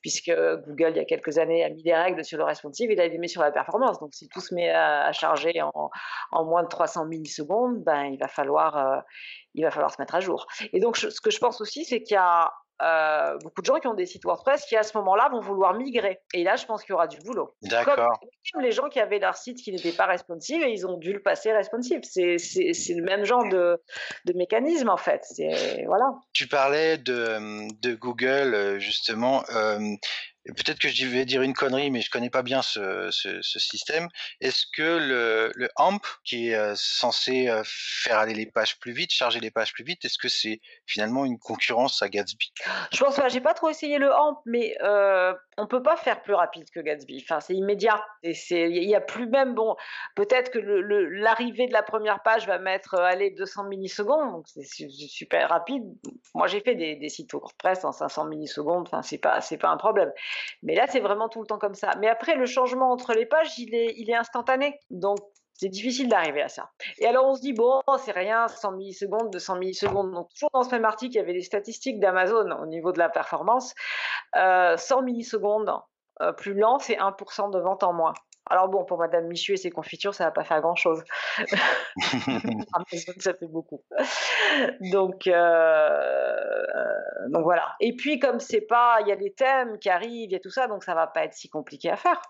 [0.00, 0.32] puisque
[0.66, 3.08] Google il y a quelques années a mis des règles sur le responsive, il a
[3.08, 4.00] mis sur la performance.
[4.00, 5.90] Donc si tout se met à, charger en,
[6.32, 9.04] en, moins de 300 millisecondes, ben il va falloir
[9.54, 10.46] il va falloir se mettre à jour.
[10.72, 12.50] Et donc ce que je pense aussi c'est qu'il y a
[12.80, 15.74] euh, beaucoup de gens qui ont des sites WordPress qui à ce moment-là vont vouloir
[15.74, 16.20] migrer.
[16.32, 17.54] Et là, je pense qu'il y aura du boulot.
[17.62, 17.96] D'accord.
[18.52, 21.12] Comme les gens qui avaient leur site qui n'était pas responsive et ils ont dû
[21.12, 22.00] le passer responsive.
[22.02, 23.82] C'est le même genre de,
[24.24, 25.24] de mécanisme en fait.
[25.86, 26.06] Voilà.
[26.32, 29.42] Tu parlais de, de Google euh, justement.
[29.54, 29.78] Euh,
[30.46, 33.10] peut-être que je vais dire une connerie, mais je connais pas bien ce,
[33.42, 34.08] système.
[34.40, 38.92] Est-ce que le, le, AMP, qui est euh, censé euh, faire aller les pages plus
[38.92, 42.52] vite, charger les pages plus vite, est-ce que c'est finalement une concurrence à Gatsby?
[42.92, 43.28] Je pense pas.
[43.28, 46.80] J'ai pas trop essayé le AMP, mais euh, on peut pas faire plus rapide que
[46.80, 47.24] Gatsby.
[47.24, 48.02] Enfin, c'est immédiat.
[48.22, 49.76] Et c'est, il y a plus même bon.
[50.14, 55.48] Peut-être que l'arrivée de la première page va mettre aller 200 millisecondes, donc c'est super
[55.48, 55.82] rapide.
[56.34, 58.86] Moi, j'ai fait des, sites WordPress en 500 millisecondes.
[58.86, 60.12] Enfin, c'est pas, c'est pas un problème.
[60.62, 61.92] Mais là, c'est vraiment tout le temps comme ça.
[61.98, 64.78] Mais après, le changement entre les pages, il est, instantané.
[64.90, 65.18] Donc,
[65.54, 66.70] c'est difficile d'arriver à ça.
[66.98, 70.12] Et alors, on se dit, bon, c'est rien, 100 millisecondes, 200 millisecondes.
[70.12, 72.98] Donc, toujours dans ce même article, il y avait des statistiques d'Amazon au niveau de
[72.98, 73.74] la performance.
[74.34, 75.72] 100 euh, millisecondes
[76.20, 78.14] euh, plus lent, c'est 1% de vente en moins.
[78.50, 81.02] Alors bon, pour Madame Michu et ses confitures, ça va pas faire grand-chose.
[83.18, 83.84] ça fait beaucoup.
[84.80, 86.66] Donc, euh,
[87.28, 87.76] donc voilà.
[87.80, 90.40] Et puis comme c'est pas, il y a les thèmes qui arrivent, il y a
[90.40, 92.20] tout ça, donc ça va pas être si compliqué à faire.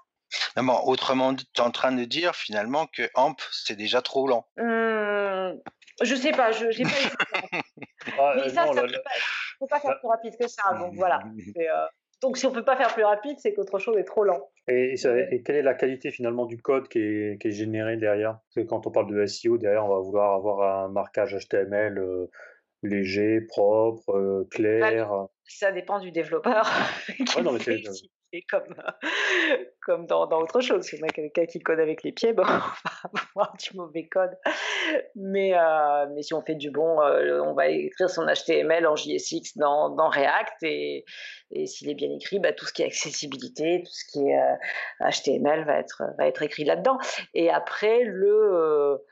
[0.57, 4.27] Non, autrement dit, tu es en train de dire finalement que AMP, c'est déjà trop
[4.27, 4.47] lent.
[4.59, 5.59] Hum,
[6.03, 7.61] je sais pas, je n'ai pas
[8.19, 10.75] ah, Mais ça, ça ne peut pas faire plus rapide que ça.
[10.75, 11.21] Donc voilà.
[11.59, 11.87] Euh,
[12.21, 14.51] donc si on ne peut pas faire plus rapide, c'est qu'autre chose est trop lent.
[14.66, 14.97] Et,
[15.45, 18.39] quelle est la qualité finalement du code qui est, qui est généré derrière?
[18.39, 21.99] Parce que quand on parle de SEO, derrière, on va vouloir avoir un marquage HTML
[21.99, 22.31] euh,
[22.83, 25.11] léger, propre, euh, clair.
[25.45, 26.69] Ça dépend du développeur.
[27.37, 27.59] Ouais, non, mais
[28.33, 28.74] c'est comme,
[29.83, 30.85] comme dans, dans, autre chose.
[30.85, 34.07] Si on a quelqu'un qui code avec les pieds, bon, on va avoir du mauvais
[34.09, 34.37] code.
[35.14, 38.97] Mais, euh, mais si on fait du bon, euh, on va écrire son HTML en
[38.97, 40.62] JSX dans, dans React.
[40.62, 41.05] Et,
[41.51, 44.39] et s'il est bien écrit, bah, tout ce qui est accessibilité, tout ce qui est
[45.01, 46.99] HTML va être, va être écrit là-dedans.
[47.35, 49.03] Et après, le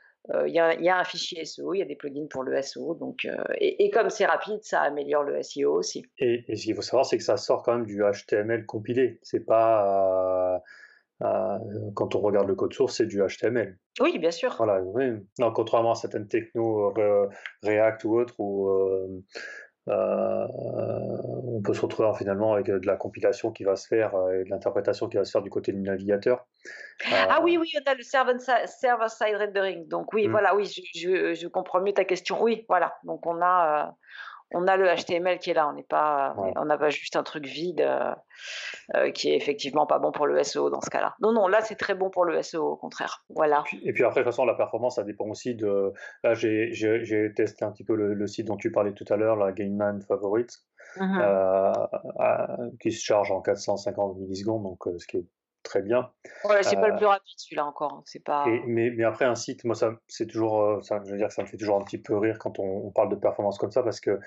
[0.45, 3.23] il y, a un fichier SEO, il y a des plugins pour le SEO, donc
[3.25, 6.05] euh, et, comme c'est rapide, ça améliore le SEO aussi.
[6.19, 9.19] Et, ce qu'il faut savoir, c'est que ça sort quand même du HTML compilé.
[9.23, 10.59] C'est pas euh,
[11.23, 11.57] euh,
[11.95, 13.77] quand on regarde le code source, c'est du HTML.
[13.99, 14.53] Oui, bien sûr.
[14.57, 14.81] Voilà,
[15.39, 16.93] Non, contrairement à certaines technos
[17.63, 19.23] React ou autres où euh,
[19.87, 24.49] on peut se retrouver finalement avec de la compilation qui va se faire et de
[24.49, 26.45] l'interprétation qui va se faire du côté du navigateur.
[27.11, 29.87] ah oui, oui, on a le server-side rendering.
[29.87, 30.31] Donc oui, mmh.
[30.31, 32.41] voilà, oui, je, je, comprends mieux ta question.
[32.41, 32.95] Oui, voilà.
[33.03, 33.95] Donc on a,
[34.53, 37.23] on a le HTML qui est là, on n'est pas, on n'a pas juste un
[37.23, 38.13] truc vide euh,
[38.95, 41.15] euh, qui est effectivement pas bon pour le SEO dans ce cas-là.
[41.21, 43.25] Non, non, là c'est très bon pour le SEO, au contraire.
[43.29, 43.63] Voilà.
[43.83, 45.91] Et puis après, de toute façon, la performance, ça dépend aussi de.
[46.23, 49.51] Là, j'ai testé un petit peu le, site dont tu parlais tout à l'heure, la
[49.51, 50.57] Gainman Favorites,
[50.97, 51.73] mmh euh,
[52.79, 55.25] qui se charge en 450 millisecondes, donc ce qui est
[55.63, 56.11] très bien.
[56.45, 57.93] Ouais, c'est pas le plus rapide celui-là encore.
[57.93, 58.45] Hein, c'est pas.
[58.65, 61.47] mais, mais, après un site, moi ça, c'est toujours, ça, je veux dire ça me
[61.47, 63.99] fait toujours un petit peu rire quand on, on parle de performance comme ça parce
[63.99, 64.19] que euh,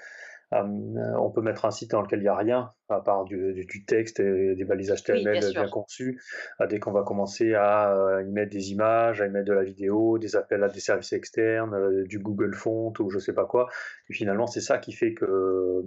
[0.53, 4.19] on peut mettre un site dans lequel il n'y a rien, à part du, texte
[4.19, 6.21] et des balises HTML bien, conçues.
[6.61, 9.53] Euh, dès qu'on va commencer à euh, y mettre des images, à y mettre de
[9.53, 13.45] la vidéo, des appels à des services externes, du Google Font ou je sais pas
[13.45, 13.69] quoi.
[14.09, 15.83] Et finalement, c'est ça qui fait que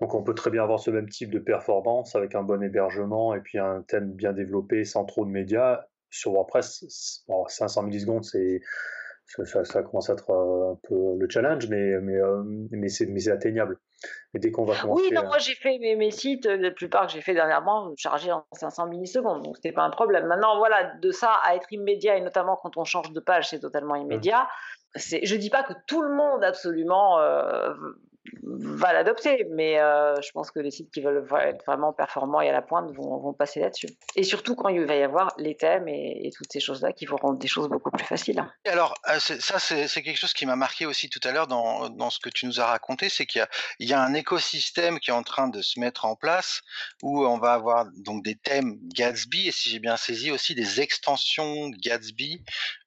[0.00, 3.34] donc on peut très bien avoir ce même type de performance avec un bon hébergement
[3.34, 5.84] et puis un thème bien développé sans trop de médias.
[6.10, 6.84] Sur WordPress,
[7.48, 8.60] 500 millisecondes, c'est
[9.26, 12.20] ça, commence à être un peu le challenge, mais, mais,
[12.70, 13.78] mais c'est atteignable.
[14.34, 15.04] Et dès qu'on va commencer.
[15.04, 18.32] Oui, non, moi j'ai fait mes, mes, sites, la plupart que j'ai fait dernièrement, chargés
[18.32, 20.26] en 500 millisecondes, donc c'était pas un problème.
[20.26, 23.60] Maintenant, voilà, de ça à être immédiat, et notamment quand on change de page, c'est
[23.60, 24.02] totalement mmh.
[24.02, 24.48] immédiat.
[24.96, 27.72] Je Je dis pas que tout le monde absolument euh,
[28.42, 32.48] va l'adopter, mais euh, je pense que les sites qui veulent être vraiment performants et
[32.48, 33.88] à la pointe vont, passer là-dessus.
[34.16, 37.16] Et surtout quand il va y avoir les thèmes et, toutes ces choses-là qui vont
[37.16, 38.44] rendre des choses beaucoup plus faciles.
[38.66, 42.10] Alors, euh, ça, c'est quelque chose qui m'a marqué aussi tout à l'heure dans, dans,
[42.10, 43.46] ce que tu nous as raconté, c'est qu'il
[43.80, 46.62] y, y, a un écosystème qui est en train de se mettre en place
[47.02, 50.80] où on va avoir donc des thèmes Gatsby et si j'ai bien saisi aussi des
[50.80, 52.42] extensions Gatsby,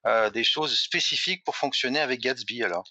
[0.07, 2.85] euh, des choses spécifiques pour fonctionner avec Gatsby alors?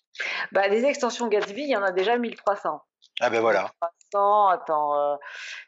[0.53, 2.83] Bah, des extensions Gatsby, il y en a déjà 1300.
[3.21, 3.73] Ah ben voilà.
[4.13, 5.17] 1300, attends, euh,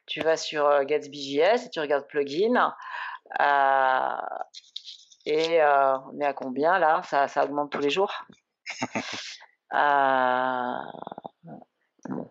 [0.06, 2.74] tu vas sur euh, Gatsby.js et tu regardes plugin.
[5.24, 7.00] Et on est à combien là?
[7.04, 8.12] Ça, ça, augmente tous les jours.
[9.72, 9.78] bon,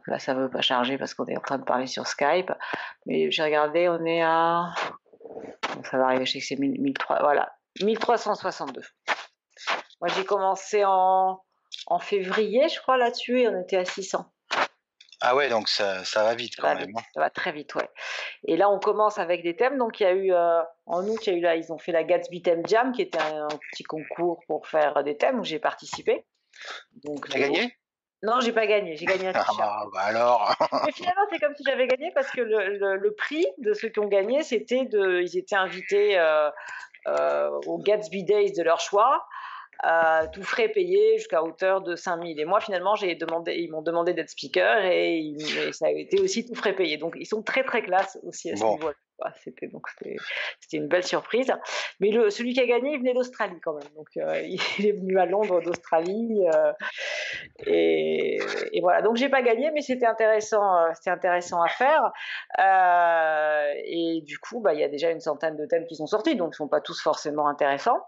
[0.07, 2.51] là, ça ne veut pas charger parce qu'on est en train de parler sur Skype.
[3.07, 4.73] Mais j'ai regardé, on est à.
[5.83, 7.17] ça va arriver, je sais que c'est 1300.
[7.21, 8.81] Voilà, 1362.
[10.01, 11.41] Moi, j'ai commencé en
[11.87, 14.25] en février, je crois, là-dessus, et on était à 600.
[15.19, 16.91] Ah ouais, donc ça, ça va vite quand même.
[16.95, 17.01] Hein.
[17.13, 17.89] ça va très vite, ouais.
[18.47, 19.77] Et là, on commence avec des thèmes.
[19.77, 21.77] Donc, il y a eu, euh, en août, il y a eu là, ils ont
[21.77, 25.43] fait la Gatsby Theme Jam, qui était un, petit concours pour faire des thèmes où
[25.43, 26.25] j'ai participé.
[27.03, 27.75] Donc, T'as gagné?
[28.23, 28.95] Non, j'ai pas gagné.
[28.95, 29.57] J'ai gagné un Ah t-shirt.
[29.57, 30.55] bah, bah alors.
[30.85, 33.89] Mais finalement, c'est comme si j'avais gagné parce que le, le- le prix de ceux
[33.89, 35.21] qui ont gagné, c'était de.
[35.21, 36.49] Ils étaient invités euh,
[37.07, 39.25] euh, au Gatsby Days de leur choix.
[39.85, 42.39] euh, tout frais payé jusqu'à hauteur de 5000.
[42.39, 45.35] Et moi, finalement, j'ai demandé, ils m'ont demandé d'être speaker et,
[45.71, 46.97] ça a été aussi tout frais payé.
[46.97, 48.73] Donc, ils sont très, très classe aussi à ce Bon.
[48.73, 48.95] niveau-là.
[49.17, 49.31] Quoi.
[49.43, 49.87] C'était donc
[50.59, 51.51] c'était une belle surprise.
[51.99, 53.87] Mais celui qui a gagné, il venait d'Australie quand même.
[53.95, 54.41] Donc, euh,
[54.79, 56.45] il est venu à Londres d'Australie.
[56.47, 56.73] euh,
[57.65, 58.39] et,
[58.81, 59.01] voilà.
[59.01, 62.11] Donc, j'ai pas gagné, mais c'était intéressant, euh, c'était intéressant à faire.
[63.85, 66.35] Et du coup, bah, il y a déjà une centaine de thèmes qui sont sortis,
[66.35, 68.01] donc ils sont pas tous forcément intéressants.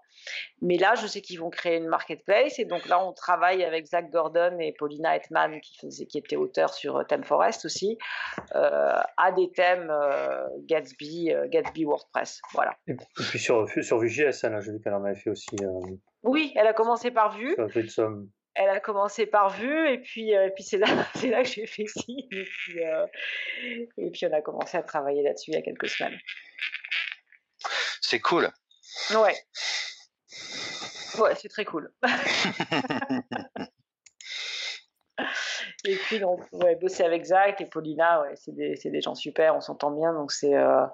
[0.62, 3.86] Mais là, je sais qu'ils vont créer une marketplace, et donc là, on travaille avec
[3.86, 7.98] Zach Gordon et Paulina Hetman, qui, faisait, qui étaient auteurs sur euh, Theme Forest aussi,
[8.56, 12.42] euh, à des thèmes euh, Gatsby, euh, Gatsby WordPress.
[12.54, 12.76] Voilà.
[12.88, 15.56] Et puis sur, sur elle, hein, j'ai vu qu'elle en avait fait aussi.
[15.62, 17.54] Euh, Oui, elle a commencé par Vue.
[17.56, 18.28] sur Gridsom.
[18.56, 21.50] Elle a commencé par Vue, et puis, euh, et puis c'est là, c'est là que
[21.50, 23.06] j'ai fait signe, et puis, euh,
[23.98, 26.18] et puis on a commencé à travailler là-dessus il y a quelques semaines.
[28.02, 28.50] C'est cool.
[29.12, 29.36] Ouais.
[31.20, 31.92] Ouais, c'est très cool.
[35.86, 39.16] et puis, donc, ouais, bosser avec Zach et Paulina, ouais, c'est des, c'est des gens
[39.16, 40.86] super, on s'entend bien, donc c'est euh,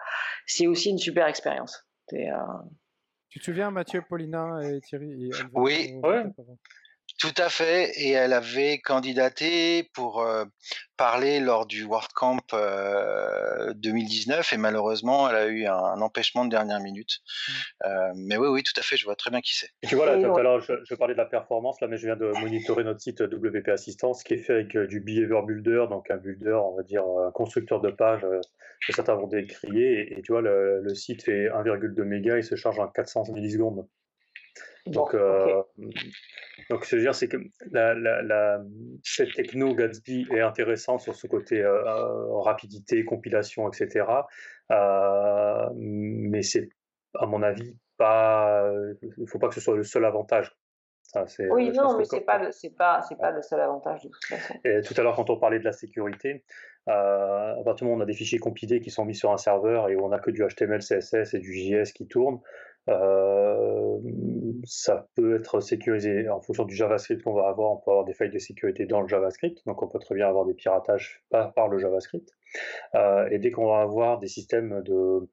[0.46, 1.86] c'est aussi une super expérience.
[2.14, 2.32] Euh,
[3.30, 6.00] Tu te souviens, Mathieu, Paulina et Thierry et Oui.
[6.04, 6.24] Ouais.
[7.18, 7.92] Tout à fait.
[7.98, 10.44] Et elle avait candidaté pour euh,
[10.98, 16.50] parler lors du WordCamp euh, 2019 et malheureusement, elle a eu un, un empêchement de
[16.50, 17.20] dernière minute.
[17.86, 18.98] Euh, mais oui, oui, tout à fait.
[18.98, 19.70] Je vois très bien qui c'est.
[19.82, 21.88] Et tu vois, là, Et tout à l'heure, je, je parlais de la performance, là,
[21.88, 25.00] mais je viens de monitorer notre site WP Assistance, qui est fait avec euh, du
[25.00, 28.42] Behavior Builder, donc un builder, on va dire, un constructeur de pages euh,
[28.86, 30.00] que certains vont décrier.
[30.02, 33.32] Et, et tu vois, le, le site fait 1,2 mégas, il se charge en 400
[33.34, 33.88] millisecondes.
[34.88, 35.94] Donc, bon, euh, ok.
[36.70, 37.38] donc, je veux dire, c'est que
[37.72, 38.62] la, la, la-
[39.04, 44.28] cette techno Gatsby est intéressante sur ce côté euh, euh, rapidité, compilation, etc.
[44.72, 46.70] Euh, mais c'est,
[47.16, 48.72] à mon avis, pas.
[49.02, 50.56] Il ne faut pas que ce soit le seul avantage.
[51.02, 54.10] Ça, Oui, non, mais c'est pas, le- c'est pas, c'est pas le seul avantage de
[54.10, 54.56] toute façon.
[54.66, 56.44] et tout à l'heure, quand on parlait de la sécurité,
[56.90, 59.32] euh, à partir du moment où on a des fichiers compilés qui sont mis sur
[59.32, 62.40] un serveur et où on n'a que du HTML, CSS et du JS qui tournent,
[62.90, 63.98] euh,
[64.64, 66.30] ça peut être sécurisé.
[66.30, 69.02] En fonction du JavaScript qu'on va avoir, on peut avoir des failles de sécurité dans
[69.02, 72.30] le JavaScript, donc on peut très bien avoir des piratages par, le JavaScript.
[72.96, 75.28] Euh, et dès qu'on va avoir des systèmes de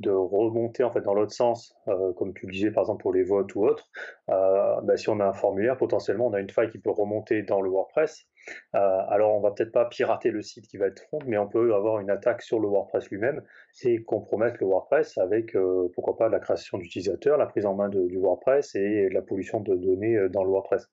[0.00, 3.12] de remonter en fait dans l'autre sens, euh, comme tu le disais par exemple pour
[3.12, 3.88] les votes ou autres,
[4.30, 7.42] euh, bah, si on a un formulaire, potentiellement on a une faille qui peut remonter
[7.42, 8.26] dans le WordPress.
[8.74, 8.78] Euh,
[9.08, 11.74] alors on va peut-être pas pirater le site qui va être front, mais on peut
[11.74, 13.42] avoir une attaque sur le WordPress lui-même
[13.82, 17.88] et compromettre le WordPress avec euh, pourquoi pas la création d'utilisateurs, la prise en main
[17.88, 20.88] du WordPress et la pollution de données dans le WordPress.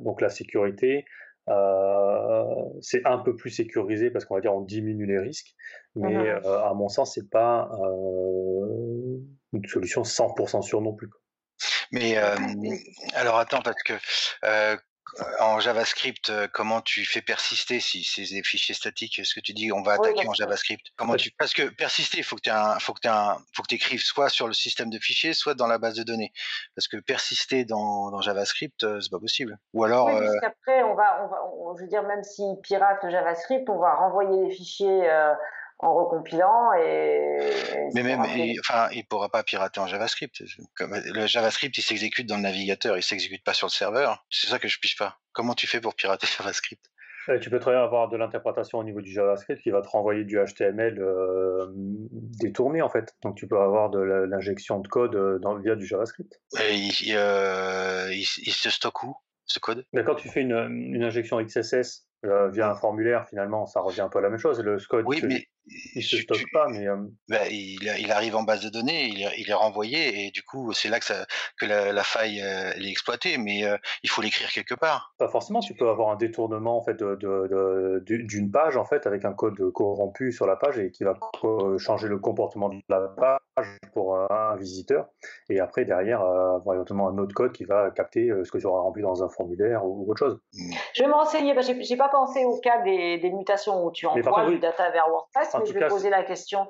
[0.00, 1.04] Donc la sécurité,
[2.80, 5.54] c'est un peu plus sécurisé parce qu'on va dire on diminue les risques,
[5.94, 6.40] mais Mhm.
[6.44, 9.18] euh, à mon sens c'est pas euh,
[9.52, 11.08] une solution 100% sûre non plus.
[11.92, 12.36] Mais euh,
[13.14, 13.94] alors attends, parce que
[14.44, 14.76] euh,
[15.40, 19.52] en JavaScript, euh, comment tu fais persister si c'est des fichiers statiques Est-ce que tu
[19.52, 20.32] dis on va attaquer en.
[20.32, 20.86] JavaScript?
[20.96, 23.62] Comment tu Parce que persister, il faut que tu un, faut que tu un, faut
[23.62, 26.32] que écrives soit sur le système de fichiers, soit dans la base de données.
[26.76, 29.58] Parce que persister dans, dans JavaScript, euh, c'est pas possible.
[29.74, 32.56] Ou alors, Oui, euh, puisqu'après, on va, on va, on- je veux dire, même s'ils
[32.62, 35.32] piratent le JavaScript, on va renvoyer les fichiers euh,
[35.80, 37.38] en recompilant et.
[37.74, 40.42] et mais même, il, enfin, il pourra pas pirater en JavaScript.
[40.76, 44.26] Comme, le JavaScript, il s'exécute dans le navigateur, il s'exécute pas sur le serveur.
[44.30, 45.18] C'est ça que je pige pas.
[45.32, 46.84] Comment tu fais pour pirater JavaScript?
[47.30, 49.88] Et tu peux très bien avoir de l'interprétation au niveau du JavaScript qui va te
[49.88, 53.14] renvoyer du HTML euh, détourné en fait.
[53.22, 56.40] Donc tu peux avoir de l'injection de code euh, dans, via du JavaScript.
[56.58, 59.14] Et il, euh, il, il se stocke où
[59.44, 59.84] ce code?
[59.92, 64.02] Mais quand tu fais une, une injection XSS euh, via un formulaire, finalement, ça revient
[64.02, 64.60] un peu à la même chose.
[64.60, 65.46] Le code, Oui, mais
[65.94, 66.96] il se stocke tu- pas, mais euh,
[67.28, 70.42] ben, il, il arrive en base de données, il est, il est renvoyé et du
[70.42, 71.26] coup c'est là que, ça,
[71.60, 75.14] que la, la faille euh, elle est exploitée, mais euh, il faut l'écrire quelque part.
[75.18, 75.60] pas forcément.
[75.60, 79.06] Tu peux avoir un détournement en fait de- de- de- du- d'une page en fait
[79.06, 81.14] avec un code corrompu sur la page et qui va
[81.78, 85.08] changer le comportement de la page pour un, visiteur.
[85.50, 88.80] Et après derrière, avoir éventuellement un autre code qui va capter ce que tu auras
[88.80, 90.40] rempli dans un formulaire ou, ou autre chose.
[90.94, 93.90] Je vais me renseigner, parce que j'ai- pas pensé au cas des, des mutations où
[93.90, 94.60] tu envoies du oui.
[94.60, 96.68] data vers WordPress, mais tout je vais cas, poser la question.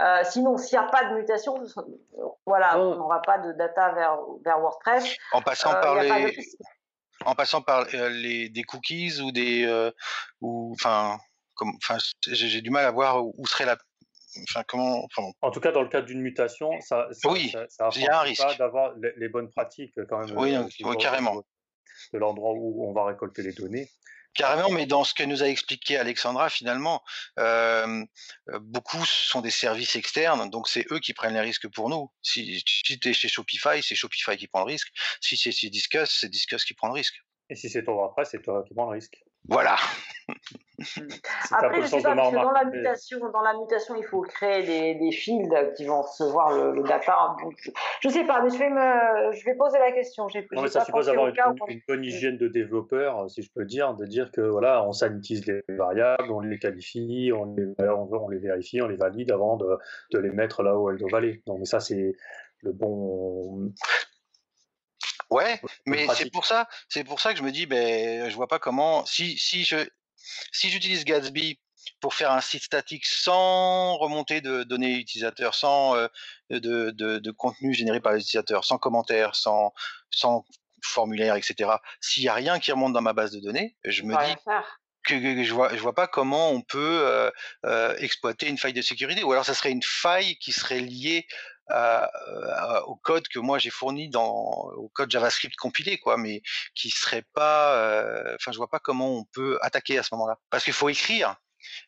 [0.00, 1.62] Euh, sinon, s'il n'y a pas de mutation,
[2.46, 2.92] voilà, Non.
[2.92, 5.16] on n'aura pas de data vers, vers WordPress.
[5.32, 6.42] En passant Euh, par les, de-
[7.26, 9.90] en passant par euh, les des cookies ou des euh,
[10.40, 11.18] ou enfin
[11.54, 13.76] comme enfin j'ai du mal à voir où serait la
[14.48, 15.28] enfin comment enfin.
[15.42, 18.06] En tout cas, dans le cadre d'une mutation, ça, ça, Oui, ça, ça il y
[18.08, 18.58] a un affranchit pas risque.
[18.58, 20.38] d'avoir les, les bonnes pratiques quand même.
[20.38, 21.42] Oui, euh, carrément.
[22.14, 23.90] De l'endroit où on va récolter les données.
[24.34, 27.02] Carrément, mais dans ce que nous a expliqué Alexandra, finalement,
[27.38, 28.04] euh,
[28.60, 32.10] beaucoup sont des services externes, donc c'est eux qui prennent les risques pour nous.
[32.22, 34.88] Si, si tu es chez Shopify, c'est Shopify qui prend le risque.
[35.20, 37.20] Si c'est chez Discuss, c'est Discuss qui prend le risque.
[37.48, 39.20] Et si c'est toi après, c'est toi qui prends le risque.
[39.48, 39.76] Voilà.
[41.50, 44.62] Après, je sais pas, parce que dans la, mutation, dans la mutation, il faut créer
[44.62, 47.36] des, des fields qui vont recevoir le, data.
[47.42, 47.54] Donc,
[48.00, 50.26] je sais pas, mais je vais, me, je vais poser la question.
[50.52, 51.34] Non, mais ça suppose avoir une,
[51.68, 55.46] une, bonne hygiène de développeur, si je peux dire, de dire que voilà, on sanitise
[55.46, 59.76] les variables, on les qualifie, on les, on, les vérifie, on les valide avant de,
[60.12, 61.42] de les mettre là où elles doivent aller.
[61.46, 62.14] Donc, mais ça, c'est
[62.62, 63.70] le bon.
[65.30, 68.48] Ouais, mais c'est pour ça, c'est pour ça que je me dis, ben, je vois
[68.48, 69.88] pas comment, si, si je,
[70.52, 71.60] si j'utilise Gatsby
[72.00, 76.08] pour faire un site statique sans remontée de données utilisateurs, sans euh,
[76.50, 79.72] de, de, de, contenu généré par les utilisateurs, sans commentaires, sans,
[80.10, 80.44] sans
[80.82, 81.70] formulaire, etc.
[82.00, 84.34] S'il y a rien qui remonte dans ma base de données, je me dis
[85.04, 87.30] que, je vois, je vois pas comment on peut euh,
[87.66, 89.22] euh, exploiter une faille de sécurité.
[89.22, 91.26] Ou alors, ça serait une faille qui serait liée
[92.86, 94.42] au code que moi j'ai fourni dans
[94.74, 96.42] au code JavaScript compilé quoi mais
[96.74, 100.36] qui serait pas euh, enfin je vois pas comment on peut attaquer à ce moment-là
[100.50, 101.36] parce qu'il faut écrire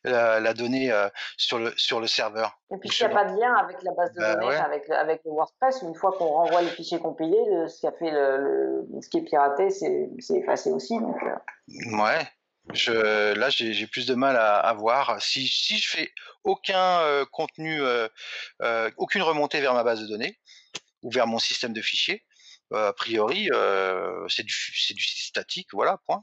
[0.04, 0.92] la, donnée
[1.36, 2.60] sur le sur le serveur.
[2.72, 4.88] Et puis s'il n'y a pas de lien avec la base de bah données, avec,
[4.90, 8.86] avec le WordPress, une fois qu'on renvoie les fichiers compilés, ce qui a fait le,
[9.00, 10.96] ce qui est piraté, c'est effacé aussi.
[11.00, 11.96] Donc, euh.
[11.98, 12.28] Ouais.
[12.86, 15.20] Là, j'ai plus de mal à, à, voir.
[15.20, 16.12] Si, si je fais
[16.44, 18.08] aucun euh, contenu, euh,
[18.62, 20.38] euh, aucune remontée vers ma base de données
[21.02, 22.24] ou vers mon système de fichiers,
[22.74, 23.50] a priori,
[24.28, 24.54] c'est du,
[24.94, 26.22] du statique, voilà, point.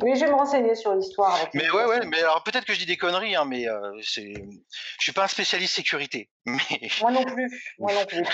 [0.00, 1.38] Oui, je vais me renseigner sur l'histoire.
[1.54, 4.32] Mais ouais, ouais, mais alors peut-être que je dis des conneries, hein, mais euh, c'est,
[4.32, 6.30] je suis pas un spécialiste sécurité.
[6.44, 6.58] Mais...
[7.00, 8.24] Moi non plus, moi non plus.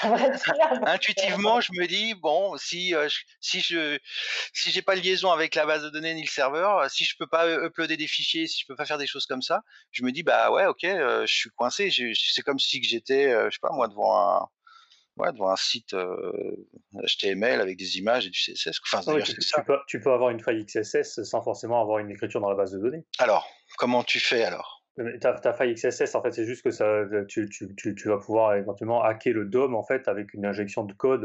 [0.87, 3.07] Intuitivement, je me dis bon, si euh,
[3.41, 3.99] si je
[4.55, 7.15] si j'ai pas de liaison avec la base de données ni le serveur, si je
[7.19, 10.05] peux pas uploader des fichiers, si je peux pas faire des choses comme ça, je
[10.05, 11.91] me dis bah ouais, ok, euh, je suis coincé.
[12.15, 14.49] C'est comme si j'étais, je sais pas moi, devant un
[15.19, 15.95] ouais, devant un site
[16.95, 18.81] HTML avec des images et du CSS.
[18.93, 19.35] Enfin, tu,
[19.67, 22.73] peux, tu, peux, avoir une faille XSS sans forcément avoir une écriture dans la base
[22.73, 23.05] de données.
[23.19, 24.85] Alors, comment tu fais alors?
[25.21, 28.55] Ta, ta, faille XSS, en fait, c'est juste que ça, tu, tu, tu, vas pouvoir
[28.57, 31.25] éventuellement hacker le DOM en fait avec une injection de code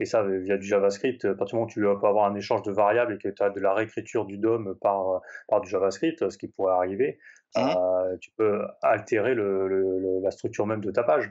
[0.00, 1.24] et ça via du JavaScript.
[1.24, 3.42] À partir du moment où tu vas avoir un échange de variables et que tu
[3.42, 7.18] as de la réécriture du DOM par, par du JavaScript, ce qui pourrait arriver,
[7.54, 7.60] mmh.
[7.60, 11.30] euh, tu peux altérer le, le, la structure même de ta page.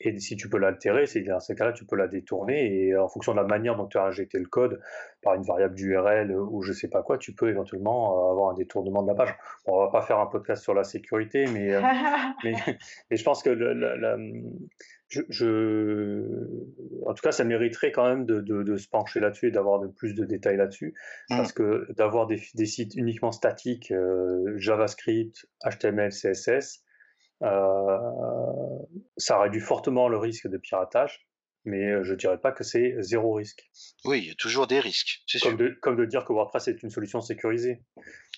[0.00, 3.08] Et si tu peux l'altérer, c'est dans ces cas-là, tu peux la détourner et en
[3.08, 4.80] fonction de la manière dont tu as injecté le code
[5.22, 9.02] par une variable d'URL ou je sais pas quoi, tu peux éventuellement avoir un détournement
[9.02, 9.34] de la page.
[9.66, 11.80] Bon, on va pas faire un podcast sur la sécurité, mais, euh,
[12.44, 12.54] mais,
[13.10, 13.56] mais, je pense que
[15.08, 19.48] je, je, en tout cas, ça mériterait quand même de, de, de se pencher là-dessus
[19.48, 20.94] et d'avoir de plus de détails là-dessus,
[21.30, 21.36] mmh.
[21.36, 26.83] parce que d'avoir des, des, sites uniquement statiques, euh, JavaScript, HTML, CSS, euh,
[27.40, 31.26] ça réduit fortement le risque de piratage
[31.64, 33.70] mais euh, je dirais pas que c'est zéro risque.
[34.04, 36.68] Oui, il y a toujours des risques, c'est comme De, comme de dire que WordPress
[36.68, 37.82] est une solution sécurisée.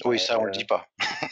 [0.04, 0.86] Oui, ça, on le euh, dit pas.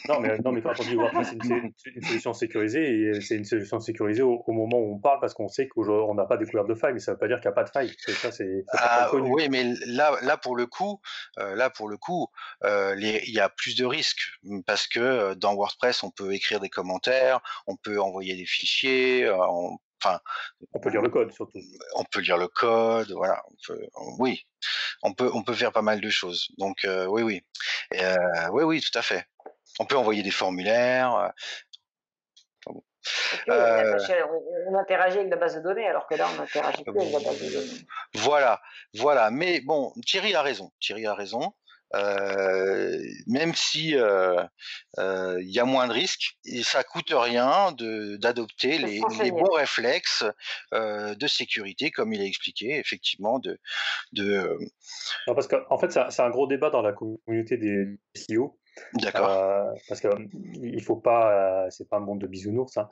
[0.09, 3.35] non, mais, non, mais quand on dit WordPress est une, une solution sécurisée, et c'est
[3.35, 6.65] une solution sécurisée au, moment où on parle, parce qu'on sait qu'on n'a pas découvert
[6.65, 7.93] de faille, mais ça ne veut pas dire qu'il n'y a pas de faille.
[7.97, 10.99] Ça, c'est ah, oui, mais là, là, pour le coup,
[11.39, 12.27] euh, là, pour le coup,
[12.63, 14.21] il y a plus de risques,
[14.65, 19.77] parce que dans WordPress, on peut écrire des commentaires, on peut envoyer des fichiers, on
[20.73, 21.59] on peut lire le code surtout.
[21.95, 23.43] On peut lire le code, voilà.
[24.19, 24.45] oui,
[25.03, 26.49] on peut, on peut faire pas mal de choses.
[26.57, 27.43] Donc euh, oui, oui,
[28.01, 29.25] euh, oui, oui, tout à fait.
[29.79, 31.31] On peut envoyer des formulaires.
[33.49, 33.97] Euh,
[34.67, 37.19] on interagit avec la base de données, alors que là, on n'interagit plus avec la
[37.19, 37.85] base de données.
[38.15, 38.61] Voilà,
[38.95, 39.29] voilà.
[39.29, 40.71] Mais bon, Thierry a raison.
[40.79, 41.53] Thierry a raison.
[41.93, 44.43] Euh, même si euh,
[44.97, 47.73] euh, il y a moins de risques, ça coûte rien
[48.19, 50.25] d'adopter les, les, bons réflexes
[50.71, 53.57] de sécurité, comme il a expliqué, effectivement, de.
[54.13, 54.57] de
[55.27, 58.59] non, parce qu'en en fait, c'est un gros débat dans la communauté des SEO.
[58.95, 59.73] D'accord.
[59.87, 60.09] Parce que
[60.61, 62.77] il faut pas, c'est pas un monde de bisounours.
[62.77, 62.89] Hein.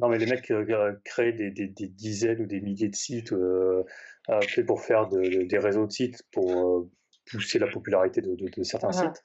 [0.00, 0.50] Non, mais les mecs
[1.04, 3.34] créent des, des, des, dizaines ou des milliers de sites
[4.66, 6.88] pour faire de, des réseaux de sites pour
[7.30, 9.24] pousser la popularité de, de, certains sites.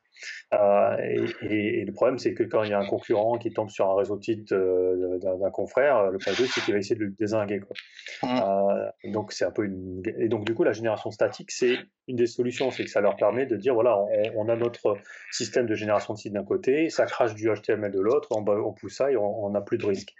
[0.54, 0.98] Euh,
[1.42, 3.90] et, et, le problème, c'est que quand il y a un concurrent qui tombe sur
[3.90, 7.12] un réseau de titres euh, d'un confrère, le problème, c'est qu'il va essayer de le
[7.12, 7.60] désinguer.
[7.60, 7.76] Quoi.
[8.24, 10.02] Euh, donc, c'est un peu une...
[10.18, 11.78] Et donc, du coup, la génération statique, c'est
[12.08, 12.72] une des solutions.
[12.72, 14.00] C'est que ça leur permet de dire voilà,
[14.36, 14.98] on, a notre
[15.32, 18.74] système de génération de sites d'un côté, ça crache du HTML de l'autre, on, on,
[18.74, 20.14] pousse ça et on n'a plus de risque.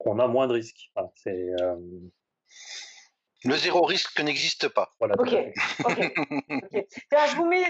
[0.00, 0.90] On a moins de risques.
[0.94, 1.50] Voilà, c'est.
[3.44, 4.92] Le zéro risque n'existe pas.
[4.98, 5.28] Voilà, ok.
[5.28, 7.62] je vous mets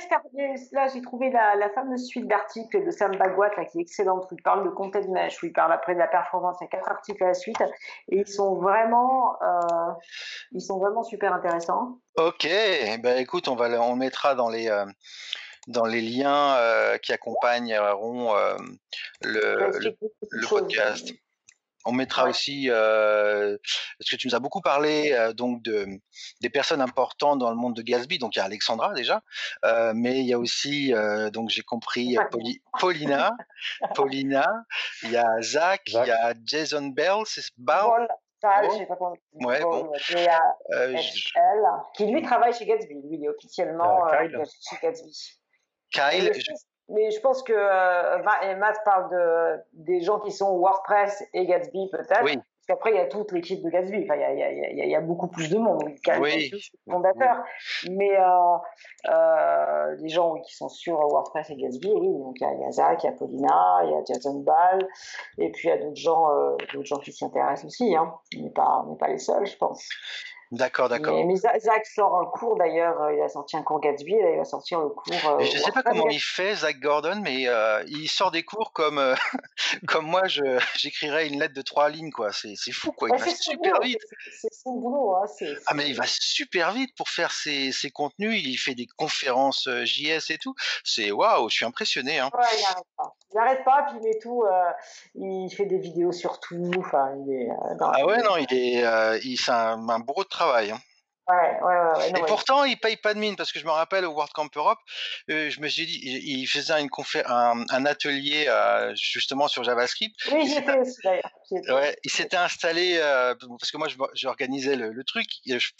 [0.72, 4.36] là, j'ai trouvé la, fameuse suite d'articles de Sam Bagwat là, qui est excellente, où
[4.36, 6.56] il parle de content mesh, où il parle après de la performance.
[6.60, 7.60] Il y a quatre articles à la suite
[8.08, 9.92] et ils sont vraiment, euh,
[10.52, 11.98] ils sont vraiment super intéressants.
[12.16, 12.46] Ok,
[13.02, 14.68] ben écoute, on va, on mettra dans les.
[14.68, 14.86] Euh,
[15.66, 18.34] dans les liens euh, qui accompagneront
[19.22, 21.14] le, le, podcast.
[21.84, 23.58] On mettra aussi, euh,
[23.98, 25.86] parce que tu nous as beaucoup parlé euh, donc de
[26.40, 28.18] des personnes importantes dans le monde de Gatsby.
[28.18, 29.22] Donc il y a Alexandra déjà,
[29.64, 32.16] euh, mais il y a aussi, euh, donc j'ai compris,
[32.78, 33.32] Paulina,
[33.94, 34.50] Paulina,
[35.02, 38.08] il y a Zach, il y a Jason Bell, c'est Bell?
[38.40, 39.92] Paul, je sais pas comment ouais, bon.
[40.10, 40.40] Il y a
[40.72, 40.98] euh,
[41.94, 42.94] qui lui travaille chez Gatsby.
[42.94, 45.38] Lui, il est officiellement chez Gatsby.
[45.90, 46.32] Kyle,
[46.88, 51.88] mais je pense que euh, Matt parle de, des gens qui sont WordPress et Gatsby
[51.90, 52.24] peut-être.
[52.24, 52.38] Oui.
[52.66, 54.04] Parce qu'après, il y a toute l'équipe de Gatsby.
[54.04, 55.84] Enfin, il, y a, il, y a, il y a beaucoup plus de monde.
[56.18, 56.50] Oui.
[56.90, 57.44] Fondateur.
[57.90, 58.56] Mais euh,
[59.10, 62.08] euh, les gens qui sont sur WordPress et Gatsby, oui.
[62.08, 64.88] Donc, il y a, Zach, il y a Paulina, il y a Jason Ball.
[65.36, 67.94] Et puis, il y a d'autres gens, euh, d'autres gens qui s'y intéressent aussi.
[67.94, 68.14] Hein.
[68.38, 69.86] On n'est pas, pas les seuls, je pense.
[70.54, 71.24] D'accord, d'accord.
[71.26, 74.36] Mais, Zach sort un cours d'ailleurs, euh, il a sorti un cours Gatsby, là, il
[74.36, 75.04] va sortir le cours.
[75.12, 78.44] Euh, je ne sais pas comment il fait, Zach Gordon, mais euh, il sort des
[78.44, 79.02] cours comme,
[79.88, 80.22] comme moi,
[80.76, 82.30] j'écrirais une lettre de trois lignes, quoi.
[82.32, 83.08] C'est fou, quoi.
[83.12, 83.98] Il va super vite.
[84.40, 85.24] C'est son boulot, hein.
[85.66, 88.40] Ah, mais il va super vite pour faire ses, ses contenus.
[88.44, 90.54] Il fait des conférences JS et tout.
[90.84, 92.20] C'est waouh, je suis impressionné.
[92.20, 92.30] Hein.
[92.32, 93.14] Ouais, il n'arrête pas.
[93.32, 94.44] Il n'arrête pas, puis il met tout.
[95.16, 96.70] il fait des vidéos sur tout.
[96.78, 97.48] Enfin, il est.
[97.80, 99.20] ah ouais, non, il est.
[99.24, 100.70] il, c'est un, un beau travail travail.
[100.70, 100.80] Hein.
[101.26, 104.04] Ouais, ouais, ouais, et pourtant, il paye pas de mine parce que je me rappelle
[104.04, 104.78] au World Camp Europe,
[105.30, 106.90] euh, je me suis dit, il faisait une
[107.24, 110.14] un, un, atelier euh, justement sur JavaScript.
[110.30, 111.30] Oui, j'étais aussi d'ailleurs.
[111.50, 115.26] Ouais, il s'était installé euh, parce que moi, j'organisais le, le, truc,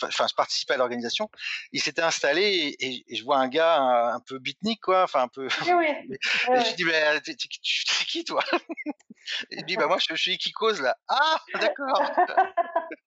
[0.03, 1.29] enfin, je participais à l'organisation.
[1.73, 3.83] Il s'était installé et, et, je vois un gars
[4.15, 5.47] un, peu bitnik quoi, enfin un peu.
[5.67, 5.73] Oui,
[6.09, 6.17] oui.
[6.55, 8.43] et je dis, mais t'es qui toi?
[9.51, 10.97] Il dit, bah moi, je, suis qui cause là.
[11.09, 12.03] Ah, d'accord.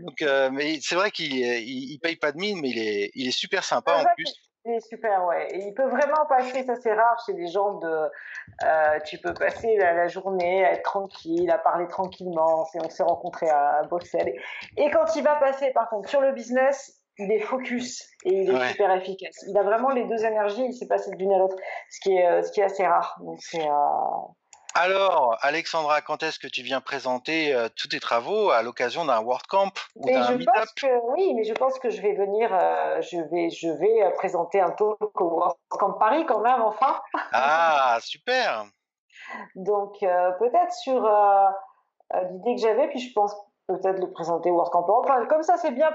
[0.00, 3.28] Donc, euh, mais c'est vrai qu'il il, paye pas de mine, mais il est, il
[3.28, 4.32] est super sympa en plus.
[4.64, 5.48] Il est super, ouais.
[5.50, 8.08] Et il peut vraiment passer, ça c'est rare chez les gens de.
[8.64, 12.64] Euh, tu peux passer la, journée à être tranquille, à parler tranquillement.
[12.74, 14.34] On s'est rencontrés à Bruxelles.
[14.76, 18.50] Et quand il va passer, par contre, sur le business, il est focus et il
[18.50, 19.44] est super efficace.
[19.48, 21.56] Il a vraiment les deux énergies, il s'est passé d'une à l'autre,
[21.90, 23.18] ce qui est, euh, ce qui est assez rare.
[23.20, 23.66] Donc c'est.
[24.74, 29.20] Alors, Alexandra, quand est-ce que tu viens présenter euh, tous tes travaux à l'occasion d'un
[29.20, 30.90] WordCamp ou d'un Meetup?
[31.14, 34.60] Oui, mais je pense que je vais venir, euh, je vais, je vais euh, présenter
[34.60, 37.00] un talk au WordCamp Paris quand même, enfin.
[37.32, 38.64] Ah, super
[39.56, 41.02] Donc, peut-être sur
[42.30, 43.34] l'idée que j'avais, puis je pense
[43.66, 45.90] peut-être le présenter au World Enfin, comme ça, c'est bien,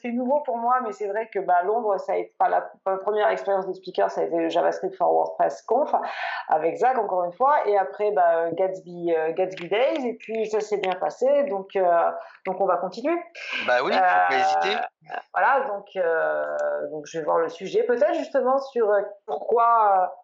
[0.00, 2.70] c'est nouveau pour moi, mais c'est vrai que bah, Londres, ça a été pas la,
[2.98, 5.92] première expérience de speaker, ça a été le JavaScript for WordPress Conf
[6.48, 10.60] avec Zach encore une fois, et après bah, Gatsby, euh, Gatsby Days, et puis ça
[10.60, 12.10] s'est bien passé, donc euh,
[12.46, 13.16] donc on va continuer.
[13.66, 14.76] Bah oui, faut pas hésiter.
[14.76, 15.86] Euh, voilà, donc
[16.90, 18.90] donc je vais voir le sujet, peut-être justement sur
[19.26, 20.17] pourquoi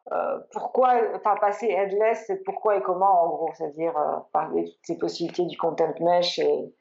[0.52, 3.94] pourquoi enfin passer headless, pourquoi et comment en gros, c'est-à-dire
[4.32, 6.74] parler de toutes ces possibilités du content mesh et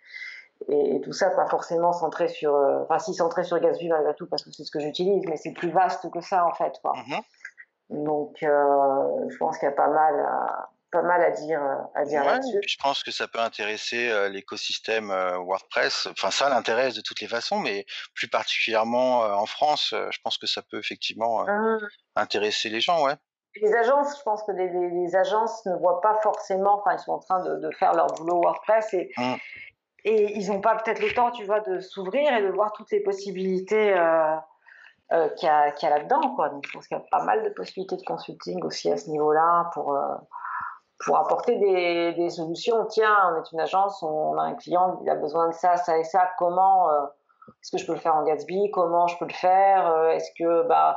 [0.70, 4.28] et, tout ça pas forcément centré sur euh, enfin si centré sur Gatsby malgré tout
[4.28, 6.94] parce que c'est ce que j'utilise mais c'est plus vaste que ça en fait quoi.
[6.94, 8.04] Mm-hmm.
[8.04, 11.62] donc euh, je pense qu'il y a pas mal à, pas mal à dire
[11.96, 16.96] à dire là-dessus je pense que ça peut intéresser euh, l'écosystème WordPress enfin ça l'intéresse
[16.96, 17.86] de toutes les façons mais
[18.16, 21.80] plus particulièrement en France je pense que ça peut effectivement mmh.
[22.16, 23.16] intéresser les gens ouais
[23.62, 27.12] les agences, je pense que les, les, agences ne voient pas forcément, enfin, ils sont
[27.12, 29.36] en train de, de faire leur boulot WordPress et, mmh
[30.06, 32.92] et ils n'ont pas peut-être le temps, tu vois, de s'ouvrir et de voir toutes
[32.92, 34.36] les possibilités euh,
[35.14, 36.50] euh, qu'il y a, a là-dedans, quoi.
[36.50, 39.10] Donc, je pense qu'il y a pas mal de possibilités de consulting aussi à ce
[39.10, 40.16] niveau-là pour, euh,
[41.06, 42.86] pour apporter des, solutions.
[42.86, 45.98] Tiens, on est une agence, on a un client, il a besoin de ça, ça
[45.98, 46.30] et ça.
[46.38, 47.06] Comment euh,
[47.62, 48.72] est-ce que je peux le faire en Gatsby?
[48.72, 49.88] Comment je peux le faire?
[49.88, 50.96] Euh, Est-ce que, bah,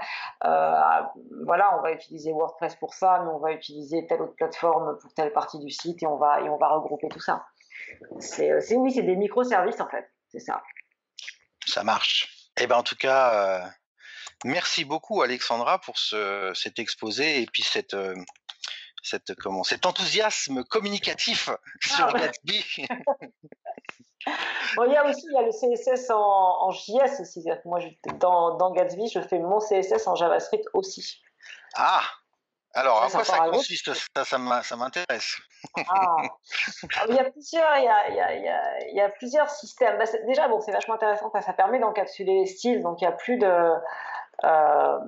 [1.45, 5.13] voilà, on va utiliser WordPress pour ça, mais on va utiliser telle autre plateforme pour
[5.15, 7.45] telle partie du site et on va, et on va regrouper tout ça.
[8.01, 10.63] Euh, c'est oui, c'est des microservices en fait, c'est ça.
[11.67, 12.51] Ça marche.
[12.59, 13.67] Eh ben en tout cas, euh,
[14.45, 18.15] merci beaucoup Alexandra pour ce, cet exposé et puis cette euh,
[19.07, 21.51] cette comment cet enthousiasme communicatif
[21.81, 22.65] sur ah, Gatsby.
[24.77, 27.45] bon, il y a aussi il y a le CSS en, en JS aussi.
[27.65, 27.81] Moi,
[28.19, 31.23] dans, dans Gatsby, je fais mon CSS en JavaScript aussi.
[31.77, 32.03] Ah,
[32.75, 33.93] Alors, à quoi ça consiste?
[33.95, 35.37] Ça, ça m'intéresse.
[35.89, 36.17] Ah.
[37.09, 39.99] il y a plusieurs, il y a, il y a, il y a plusieurs systèmes.
[39.99, 41.31] Bah, déjà, bon, c'est vachement intéressant.
[41.41, 42.83] Ça permet d'encapsuler les styles.
[42.83, 43.73] Donc, il n'y a plus de
[44.45, 44.99] euh,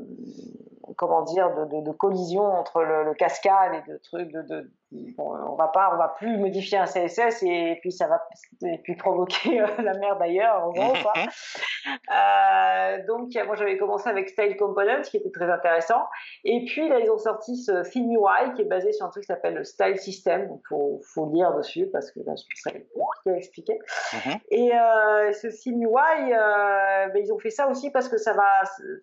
[0.96, 4.70] comment dire, de, de, collision entre le, cascade et de trucs de,
[5.18, 8.22] on va pas, on va plus modifier un CSS et puis ça va
[8.62, 10.92] et puis provoquer euh, la merde ailleurs, en gros.
[11.02, 11.12] Quoi.
[12.14, 16.04] euh, donc moi j'avais commencé avec Style Components qui était très intéressant
[16.44, 19.24] et puis là ils ont sorti ce Theme UI qui est basé sur un truc
[19.24, 20.48] qui s'appelle le Style System.
[20.48, 22.86] Donc faut faut lire dessus parce que là je serais
[23.28, 23.78] compliqué à expliquer.
[24.12, 24.40] Mm-hmm.
[24.50, 28.48] Et euh, ce UI, euh, ben, ils ont fait ça aussi parce que ça va,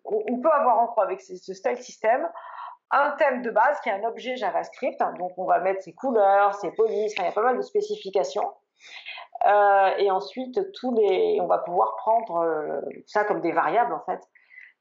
[0.06, 2.28] on, peut avoir encore avec ce, ce Style System
[2.92, 5.02] un thème de base qui est un objet JavaScript.
[5.18, 8.54] donc, on va mettre ses couleurs, ses polices, il y a pas mal de spécifications.
[9.48, 14.02] Euh, et ensuite, tous les, on va pouvoir prendre euh, ça comme des variables, en
[14.06, 14.22] fait,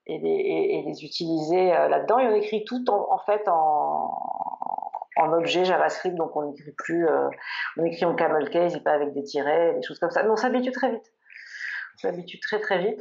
[0.06, 2.18] et les, et, les utiliser là-dedans.
[2.18, 4.53] Et on écrit tout, en, en fait, en,
[5.16, 6.16] en, objet JavaScript.
[6.16, 7.06] Donc, on n'écrit plus,
[7.76, 10.22] on écrit en camel case et pas avec des tirets, des choses comme ça.
[10.22, 11.12] Mais on s'habitue très vite.
[11.94, 13.00] On s'habitue très, très vite.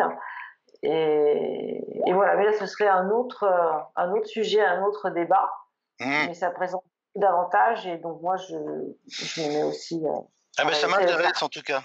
[0.84, 5.49] Et, voilà, mais là, ce serait un autre, euh, un autre sujet, un autre débat.
[5.99, 6.28] Mmh.
[6.28, 6.84] Mais ça présente
[7.16, 8.55] davantage et donc moi, je,
[9.07, 10.01] je me mets aussi.
[10.03, 10.09] Euh,
[10.57, 11.82] ah, ben ça m'intéresse en tout cas.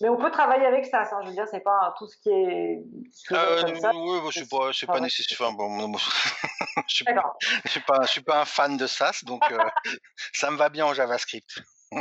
[0.00, 2.30] Mais on peut travailler avec ça, ça je veux dire, c'est pas tout ce qui
[2.30, 2.82] est.
[3.30, 3.62] Euh,
[3.94, 5.52] oui, je suis pas, je suis pas nécessaire.
[5.52, 5.92] bon,
[6.88, 9.42] je suis pas, je suis pas, je suis pas un fan de SAS, donc
[10.32, 11.62] ça me va bien en JavaScript.
[11.92, 12.00] ok,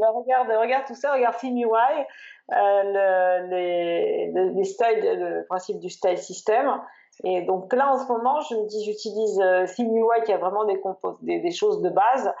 [0.00, 2.06] bah regarde, regarde tout ça, regarde TeamUI.
[2.50, 6.80] Euh, le, les, les, styles, le principe du style system.
[7.24, 10.64] Et donc là, en ce moment, je me dis, j'utilise euh, ThemeUI qui a vraiment
[10.64, 10.80] des,
[11.20, 12.32] des, des, choses de base.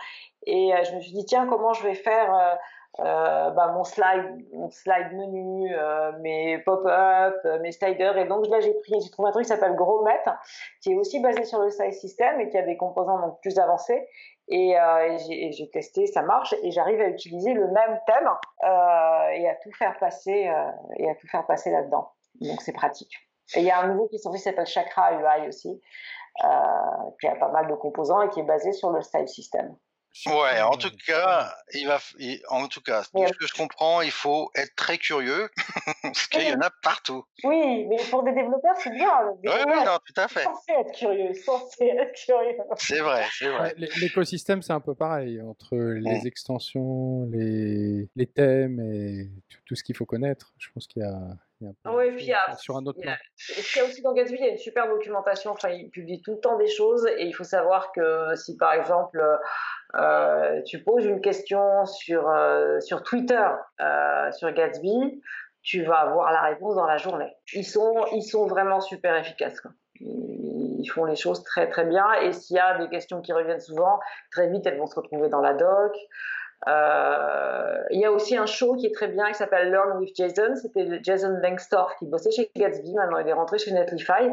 [0.46, 2.58] Et euh, je me suis dit, tiens, comment je vais faire
[3.00, 8.18] euh, euh bah, mon slide, mon slide menu, euh, mes pop-up, mes sliders.
[8.18, 10.22] Et donc là, j'ai pris, j'ai trouvé un truc qui s'appelle Grommet,
[10.82, 13.58] qui est aussi basé sur le style system et qui a des composants donc plus
[13.58, 14.08] avancés.
[14.48, 15.18] Et, euh,
[15.50, 18.28] j'ai testé, ça marche, et j'arrive à utiliser le même thème
[18.64, 22.10] euh, et à tout faire passer euh, et à tout faire passer là-dedans.
[22.40, 23.14] Donc c'est pratique.
[23.54, 25.80] Et il y a un nouveau qui sorti qui s'appelle Chakra UI aussi,
[26.44, 26.48] euh,
[27.20, 29.76] qui a pas mal de composants et qui est basé sur le style system.
[30.26, 31.98] Ouais, en tout cas, il va,
[32.48, 35.48] en tout cas, ce que je comprends, il faut être très curieux,
[36.02, 37.24] parce qu'il y en a partout.
[37.44, 39.10] Oui, mais pour des développeurs, c'est bien.
[39.44, 40.42] Oui, oui, non, tout à fait.
[40.44, 42.56] Censé être curieux, censé être curieux.
[42.76, 43.74] C'est vrai, c'est vrai.
[43.76, 49.30] L'écosystème, c'est un peu pareil, entre les extensions, les, les thèmes et
[49.66, 50.52] tout ce qu'il faut connaître.
[50.58, 51.18] Je pense qu'il y a,
[51.86, 53.16] oui, puis sur un autre plan.
[53.56, 55.50] Il y a aussi dans Gatsby, il y a une super documentation.
[55.50, 58.74] Enfin, il publie tout le temps des choses et il faut savoir que si par
[58.74, 59.20] exemple
[59.94, 63.48] euh, tu poses une question sur euh, sur Twitter
[63.80, 65.22] euh, sur Gatsby,
[65.62, 67.32] tu vas avoir la réponse dans la journée.
[67.54, 69.60] Ils sont ils sont vraiment super efficaces.
[70.00, 73.60] Ils font les choses très très bien et s'il y a des questions qui reviennent
[73.60, 73.98] souvent,
[74.30, 75.96] très vite elles vont se retrouver dans la doc.
[76.66, 80.54] Il y a aussi un show qui est très bien qui s'appelle Learn with Jason.
[80.54, 82.94] C'était Jason Langstorff qui bossait chez Gatsby.
[82.94, 84.30] Maintenant, il est rentré chez Netlify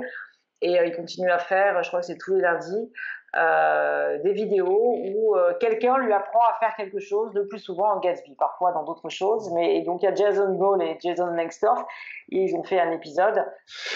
[0.62, 2.92] et il continue à faire, je crois que c'est tous les lundis,
[3.36, 7.94] euh, des vidéos où euh, quelqu'un lui apprend à faire quelque chose, le plus souvent
[7.94, 9.52] en Gatsby, parfois dans d'autres choses.
[9.54, 11.84] Mais et donc il y a Jason Ball et Jason Langstorff.
[12.30, 13.46] ils ont fait un épisode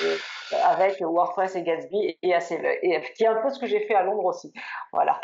[0.03, 0.17] euh,
[0.65, 3.95] avec WordPress et Gatsby et, assez, et, qui est un peu ce que j'ai fait
[3.95, 4.51] à Londres aussi.
[4.91, 5.19] Voilà.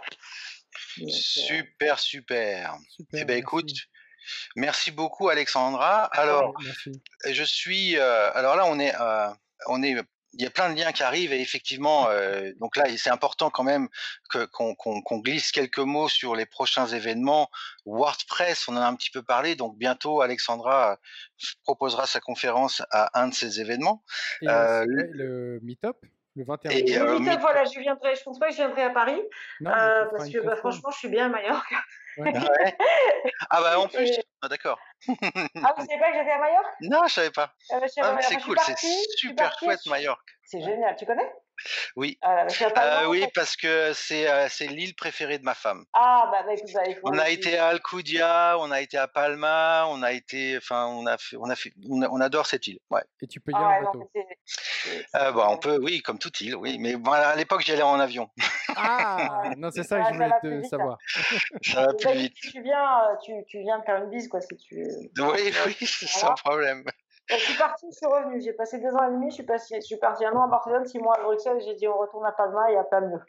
[1.08, 2.78] Super, super.
[3.14, 3.72] eh ben, écoute,
[4.56, 6.06] merci beaucoup, Alexandra.
[6.06, 6.54] Alors,
[7.30, 7.98] je suis.
[7.98, 9.30] Euh, alors là, on est, euh,
[9.68, 9.96] on est.
[10.38, 12.08] Il y a plein de liens qui arrivent et effectivement,
[12.60, 13.88] donc là, c'est important quand même
[14.30, 17.50] qu'on glisse quelques mots sur les prochains événements.
[17.86, 21.00] WordPress, on en a un petit peu parlé, donc bientôt, Alexandra
[21.64, 24.04] proposera sa conférence à un de ces événements.
[24.42, 25.98] le Meetup?
[26.36, 28.16] Le 21 et, euh, voilà, je viendrai.
[28.16, 29.22] Je pense pas que je viendrai à Paris
[29.62, 31.78] euh, parce que bah, franchement, je suis bien à Mallorca.
[32.18, 32.34] Ouais.
[33.50, 34.80] ah bah en plus, ah, d'accord.
[35.08, 35.14] ah
[35.78, 37.54] vous savez pas que j'étais à Mallorca Non, je savais pas.
[37.72, 38.78] Euh, bah, ah, c'est cool, c'est
[39.18, 40.22] super chouette Mallorca.
[40.44, 40.96] C'est génial.
[40.98, 41.32] Tu connais?
[41.96, 42.18] Oui.
[42.22, 42.46] Ah,
[42.78, 45.86] euh, oui, parce que c'est euh, c'est l'île préférée de ma femme.
[45.94, 49.86] Ah bah, bah écoute, bah, On a été à Alcudia, on a été à Palma,
[49.88, 52.80] on a été, enfin, on a fait, on a fait, on, adore cette île.
[52.90, 53.04] Ouais.
[53.22, 54.12] Et tu peux y aller ah, en bateau.
[55.16, 56.78] Euh, bah, on peut, oui, comme toute île, oui.
[56.80, 58.30] Mais bon, à l'époque, j'y allais en avion.
[58.76, 60.98] Ah, non, c'est ça que je voulais te savoir.
[61.64, 62.36] ça va plus vite.
[62.42, 64.86] Si tu viens, tu, tu viens de faire une bise, quoi, si tu.
[65.18, 66.84] Oui, oui, sans problème.
[67.28, 68.42] Je suis partie, je suis revenue.
[68.42, 69.30] J'ai passé deux ans et demi.
[69.30, 71.60] Je suis, passé, je suis partie un an à Barcelone, six mois à Bruxelles.
[71.66, 73.22] J'ai dit on retourne à Palma, il n'y a pas mieux.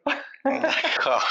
[0.45, 1.25] D'accord.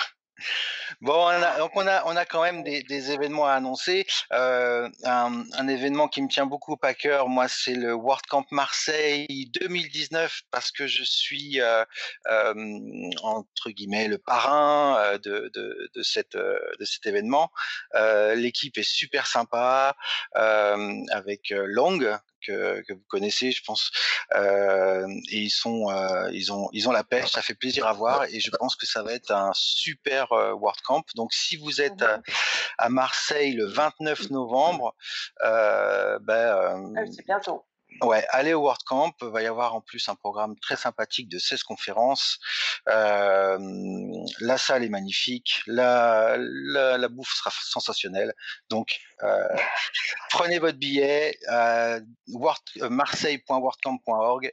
[1.01, 4.05] Bon, donc on a, on a quand même des, événements à annoncer.
[4.33, 9.49] Euh, un, événement qui me tient beaucoup à cœur, moi, c'est le World Camp Marseille
[9.59, 11.83] 2019 parce que je suis euh,
[12.27, 12.53] euh,
[13.23, 17.51] entre guillemets le parrain de, de, cette, de cet événement.
[18.35, 19.95] L'équipe est super sympa
[20.33, 21.99] avec Long
[22.45, 23.91] que, que, vous connaissez, je pense.
[24.35, 27.31] Euh, et ils sont, euh, ils ont, ils ont la pêche.
[27.31, 30.53] Ça fait plaisir à voir et je pense que ça va être un super euh,
[30.53, 31.03] World Camp.
[31.15, 32.21] Donc, si vous êtes à,
[32.77, 34.95] à Marseille le 29 novembre,
[35.41, 37.65] ben, c'est bientôt.
[38.01, 39.13] Ouais, allez au WordCamp.
[39.21, 42.39] Il va y avoir en plus un programme très sympathique de 16 conférences.
[42.89, 43.57] Euh,
[44.41, 45.61] la salle est magnifique.
[45.67, 48.33] La, la, la bouffe sera sensationnelle.
[48.69, 49.47] Donc, euh,
[50.29, 51.37] prenez votre billet.
[51.49, 52.01] Euh,
[52.89, 54.51] marseille.wordcamp.org.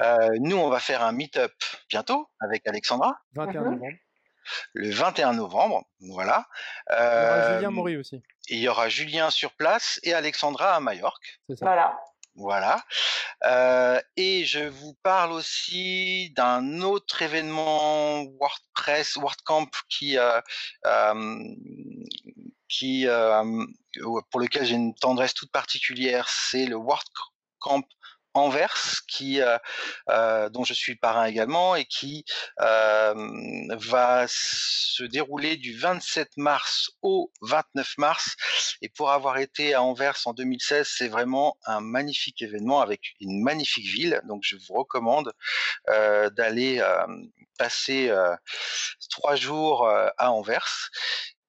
[0.00, 1.52] Euh, nous, on va faire un meet-up
[1.90, 3.18] bientôt avec Alexandra.
[3.34, 3.86] 21 novembre.
[4.72, 6.48] Le 21 novembre, voilà.
[6.90, 8.22] il y aura Julien Maury aussi.
[8.48, 11.40] Il y aura Julien sur place et Alexandra à Majorque.
[11.48, 11.66] C'est ça.
[11.66, 11.96] Voilà.
[12.34, 12.82] Voilà.
[13.44, 20.40] Euh, et je vous parle aussi d'un autre événement WordPress, WordCamp qui, euh,
[20.86, 21.44] euh,
[22.68, 23.06] qui
[24.30, 26.28] pour lequel j'ai une tendresse toute particulière.
[26.28, 27.84] C'est le WordCamp
[28.34, 29.58] Anvers, qui, euh,
[30.08, 32.24] euh, dont je suis parrain également, et qui
[32.60, 33.14] euh,
[33.70, 38.36] va se dérouler du 27 mars au 29 mars.
[38.80, 43.42] Et pour avoir été à Anvers en 2016, c'est vraiment un magnifique événement avec une
[43.42, 44.20] magnifique ville.
[44.24, 45.32] Donc je vous recommande
[45.88, 46.82] d'aller
[47.58, 48.12] passer
[49.10, 50.90] trois jours à Anvers.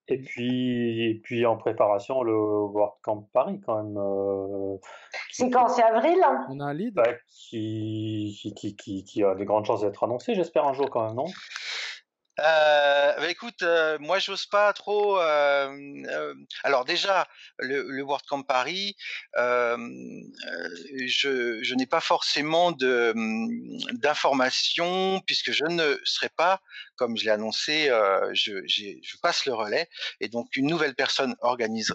[0.10, 3.98] Et puis, et puis en préparation, le World Camp Paris quand même.
[3.98, 4.78] Euh,
[5.32, 5.70] c'est quand?
[5.70, 6.46] C'est avril hein?
[6.50, 6.94] On a un lead.
[6.94, 11.06] Bah, qui, qui, qui, qui, a des grandes chances d'être annoncé, j'espère, un jour quand
[11.06, 11.26] même, non?
[12.40, 15.20] Euh, bah écoute, euh, moi j'ose pas trop.
[15.20, 16.34] Euh,
[16.64, 17.28] alors déjà,
[17.60, 18.96] le, le WordCamp Paris,
[19.38, 19.78] euh,
[21.06, 23.14] je, n'ai pas forcément de
[23.94, 26.60] d'informations puisque je ne serai pas,
[26.96, 27.90] comme je l'ai annoncé,
[28.34, 29.88] je, passe le relais
[30.20, 31.94] et donc une nouvelle personne organise,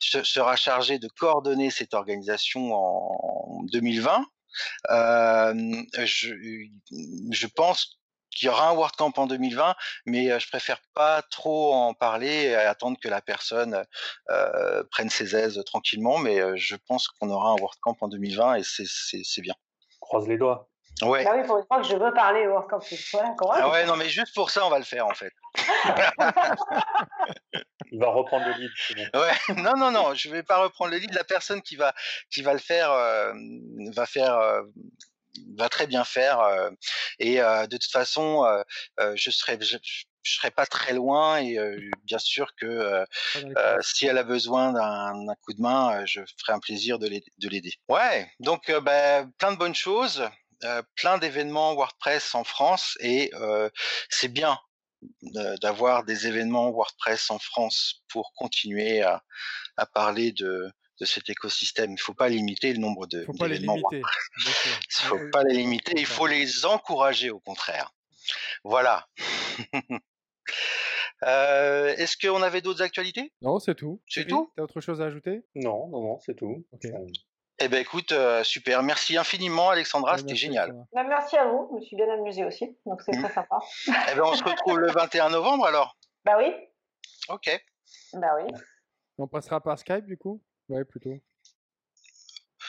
[0.00, 4.24] sera chargée de coordonner cette organisation en 2020.
[4.88, 6.66] je,
[7.30, 8.01] je pense
[8.34, 9.74] qu'il y aura un WordCamp en 2020,
[10.06, 13.84] mais je préfère pas trop en parler et attendre que la personne
[14.30, 16.18] euh, prenne ses aises tranquillement.
[16.18, 19.54] Mais je pense qu'on aura un WordCamp en 2020 et c'est bien.
[20.00, 20.68] Croise les doigts.
[21.00, 21.24] Ouais.
[21.24, 22.80] Bah oui, pour une fois que je veux parler au WordCamp,
[23.40, 25.32] voilà, ah ouais, non, mais juste pour ça, on va le faire en fait.
[27.90, 28.70] Il va reprendre le lead.
[29.14, 29.32] Ouais,
[29.62, 31.12] non, non, non, je vais pas reprendre le lead.
[31.12, 31.92] La personne qui va
[32.30, 33.32] qui va le faire euh,
[33.94, 34.62] va faire euh,
[35.56, 36.40] va très bien faire.
[36.40, 36.70] Euh,
[37.18, 39.76] et euh, de toute façon, euh, je serai je,
[40.22, 41.58] je serai pas très loin et
[42.04, 43.04] bien sûr que
[43.80, 47.08] si elle a besoin d'un coup de main, je ferai un plaisir de
[47.48, 47.72] l'aider.
[47.88, 50.22] Ouais, donc bah, plein de bonnes choses,
[50.94, 53.32] plein d'événements WordPress en France et
[54.10, 54.56] c'est bien
[55.60, 59.24] d'avoir des événements WordPress en France pour continuer à,
[59.76, 60.72] à parler de,
[61.02, 61.90] de cet écosystème.
[61.90, 63.96] Il ne faut pas limiter le nombre de faut pas les limiter.
[63.96, 67.92] Il ne faut pas les limiter, il faut les encourager au contraire.
[68.62, 69.08] Voilà.
[71.24, 73.32] euh, Est-ce qu'on avait d'autres actualités?
[73.42, 74.00] Non, c'est tout.
[74.08, 74.52] C'est tout?
[74.56, 75.42] T'as autre chose à ajouter?
[75.56, 76.64] Non, non, non, c'est tout.
[76.72, 76.92] Okay.
[77.58, 78.84] Eh ben écoute, euh, super.
[78.84, 80.18] Merci infiniment, Alexandra.
[80.18, 80.72] C'était génial.
[80.92, 81.68] Bah, merci à vous.
[81.70, 82.76] Je me suis bien amusée aussi.
[82.86, 83.24] Donc c'est mmh.
[83.24, 83.58] très sympa.
[83.88, 85.96] eh ben on se retrouve le 21 novembre alors?
[86.24, 86.52] Bah oui.
[87.28, 87.50] Ok.
[88.14, 88.52] Bah oui.
[89.18, 90.40] On passera par Skype du coup?
[90.72, 91.18] Ouais, plutôt.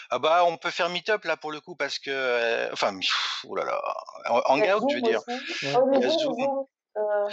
[0.09, 2.93] Ah bah on peut faire meet-up là pour le coup parce que euh, enfin
[3.45, 3.81] oh là là
[4.47, 5.21] hangout je veux dire.
[5.27, 5.39] Ouais.
[5.75, 6.67] Oh,
[6.97, 7.29] euh...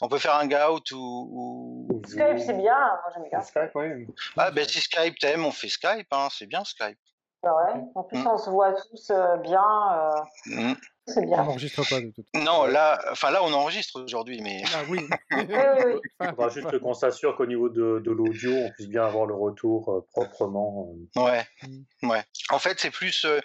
[0.00, 2.02] On peut faire un hangout ou, ou...
[2.06, 3.40] Skype c'est bien, moi j'aime bien.
[3.42, 4.06] Skype oui.
[4.36, 6.98] Ah ben si Skype t'aimes on fait Skype hein, c'est bien Skype.
[7.42, 8.26] Bah ouais, en plus mmh.
[8.28, 9.64] on se voit tous euh, bien.
[9.92, 10.10] Euh...
[10.46, 10.74] Mmh.
[11.08, 11.40] C'est bien.
[11.40, 12.44] On n'enregistre pas de façon.
[12.44, 14.62] Non, là, enfin là, on enregistre aujourd'hui, mais.
[14.72, 15.00] Ah oui.
[15.32, 16.00] oui, oui.
[16.20, 19.34] Il faudra juste qu'on s'assure qu'au niveau de, de l'audio, on puisse bien avoir le
[19.34, 20.94] retour euh, proprement.
[21.16, 21.24] Euh...
[21.24, 21.44] Ouais,
[22.02, 22.08] mmh.
[22.08, 22.22] ouais.
[22.50, 23.40] En fait, c'est plus euh,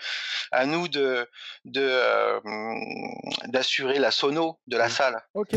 [0.52, 1.28] à nous de
[1.66, 4.90] d'assurer de, d'assurer la sono de la mmh.
[4.90, 5.22] salle.
[5.34, 5.56] Ok.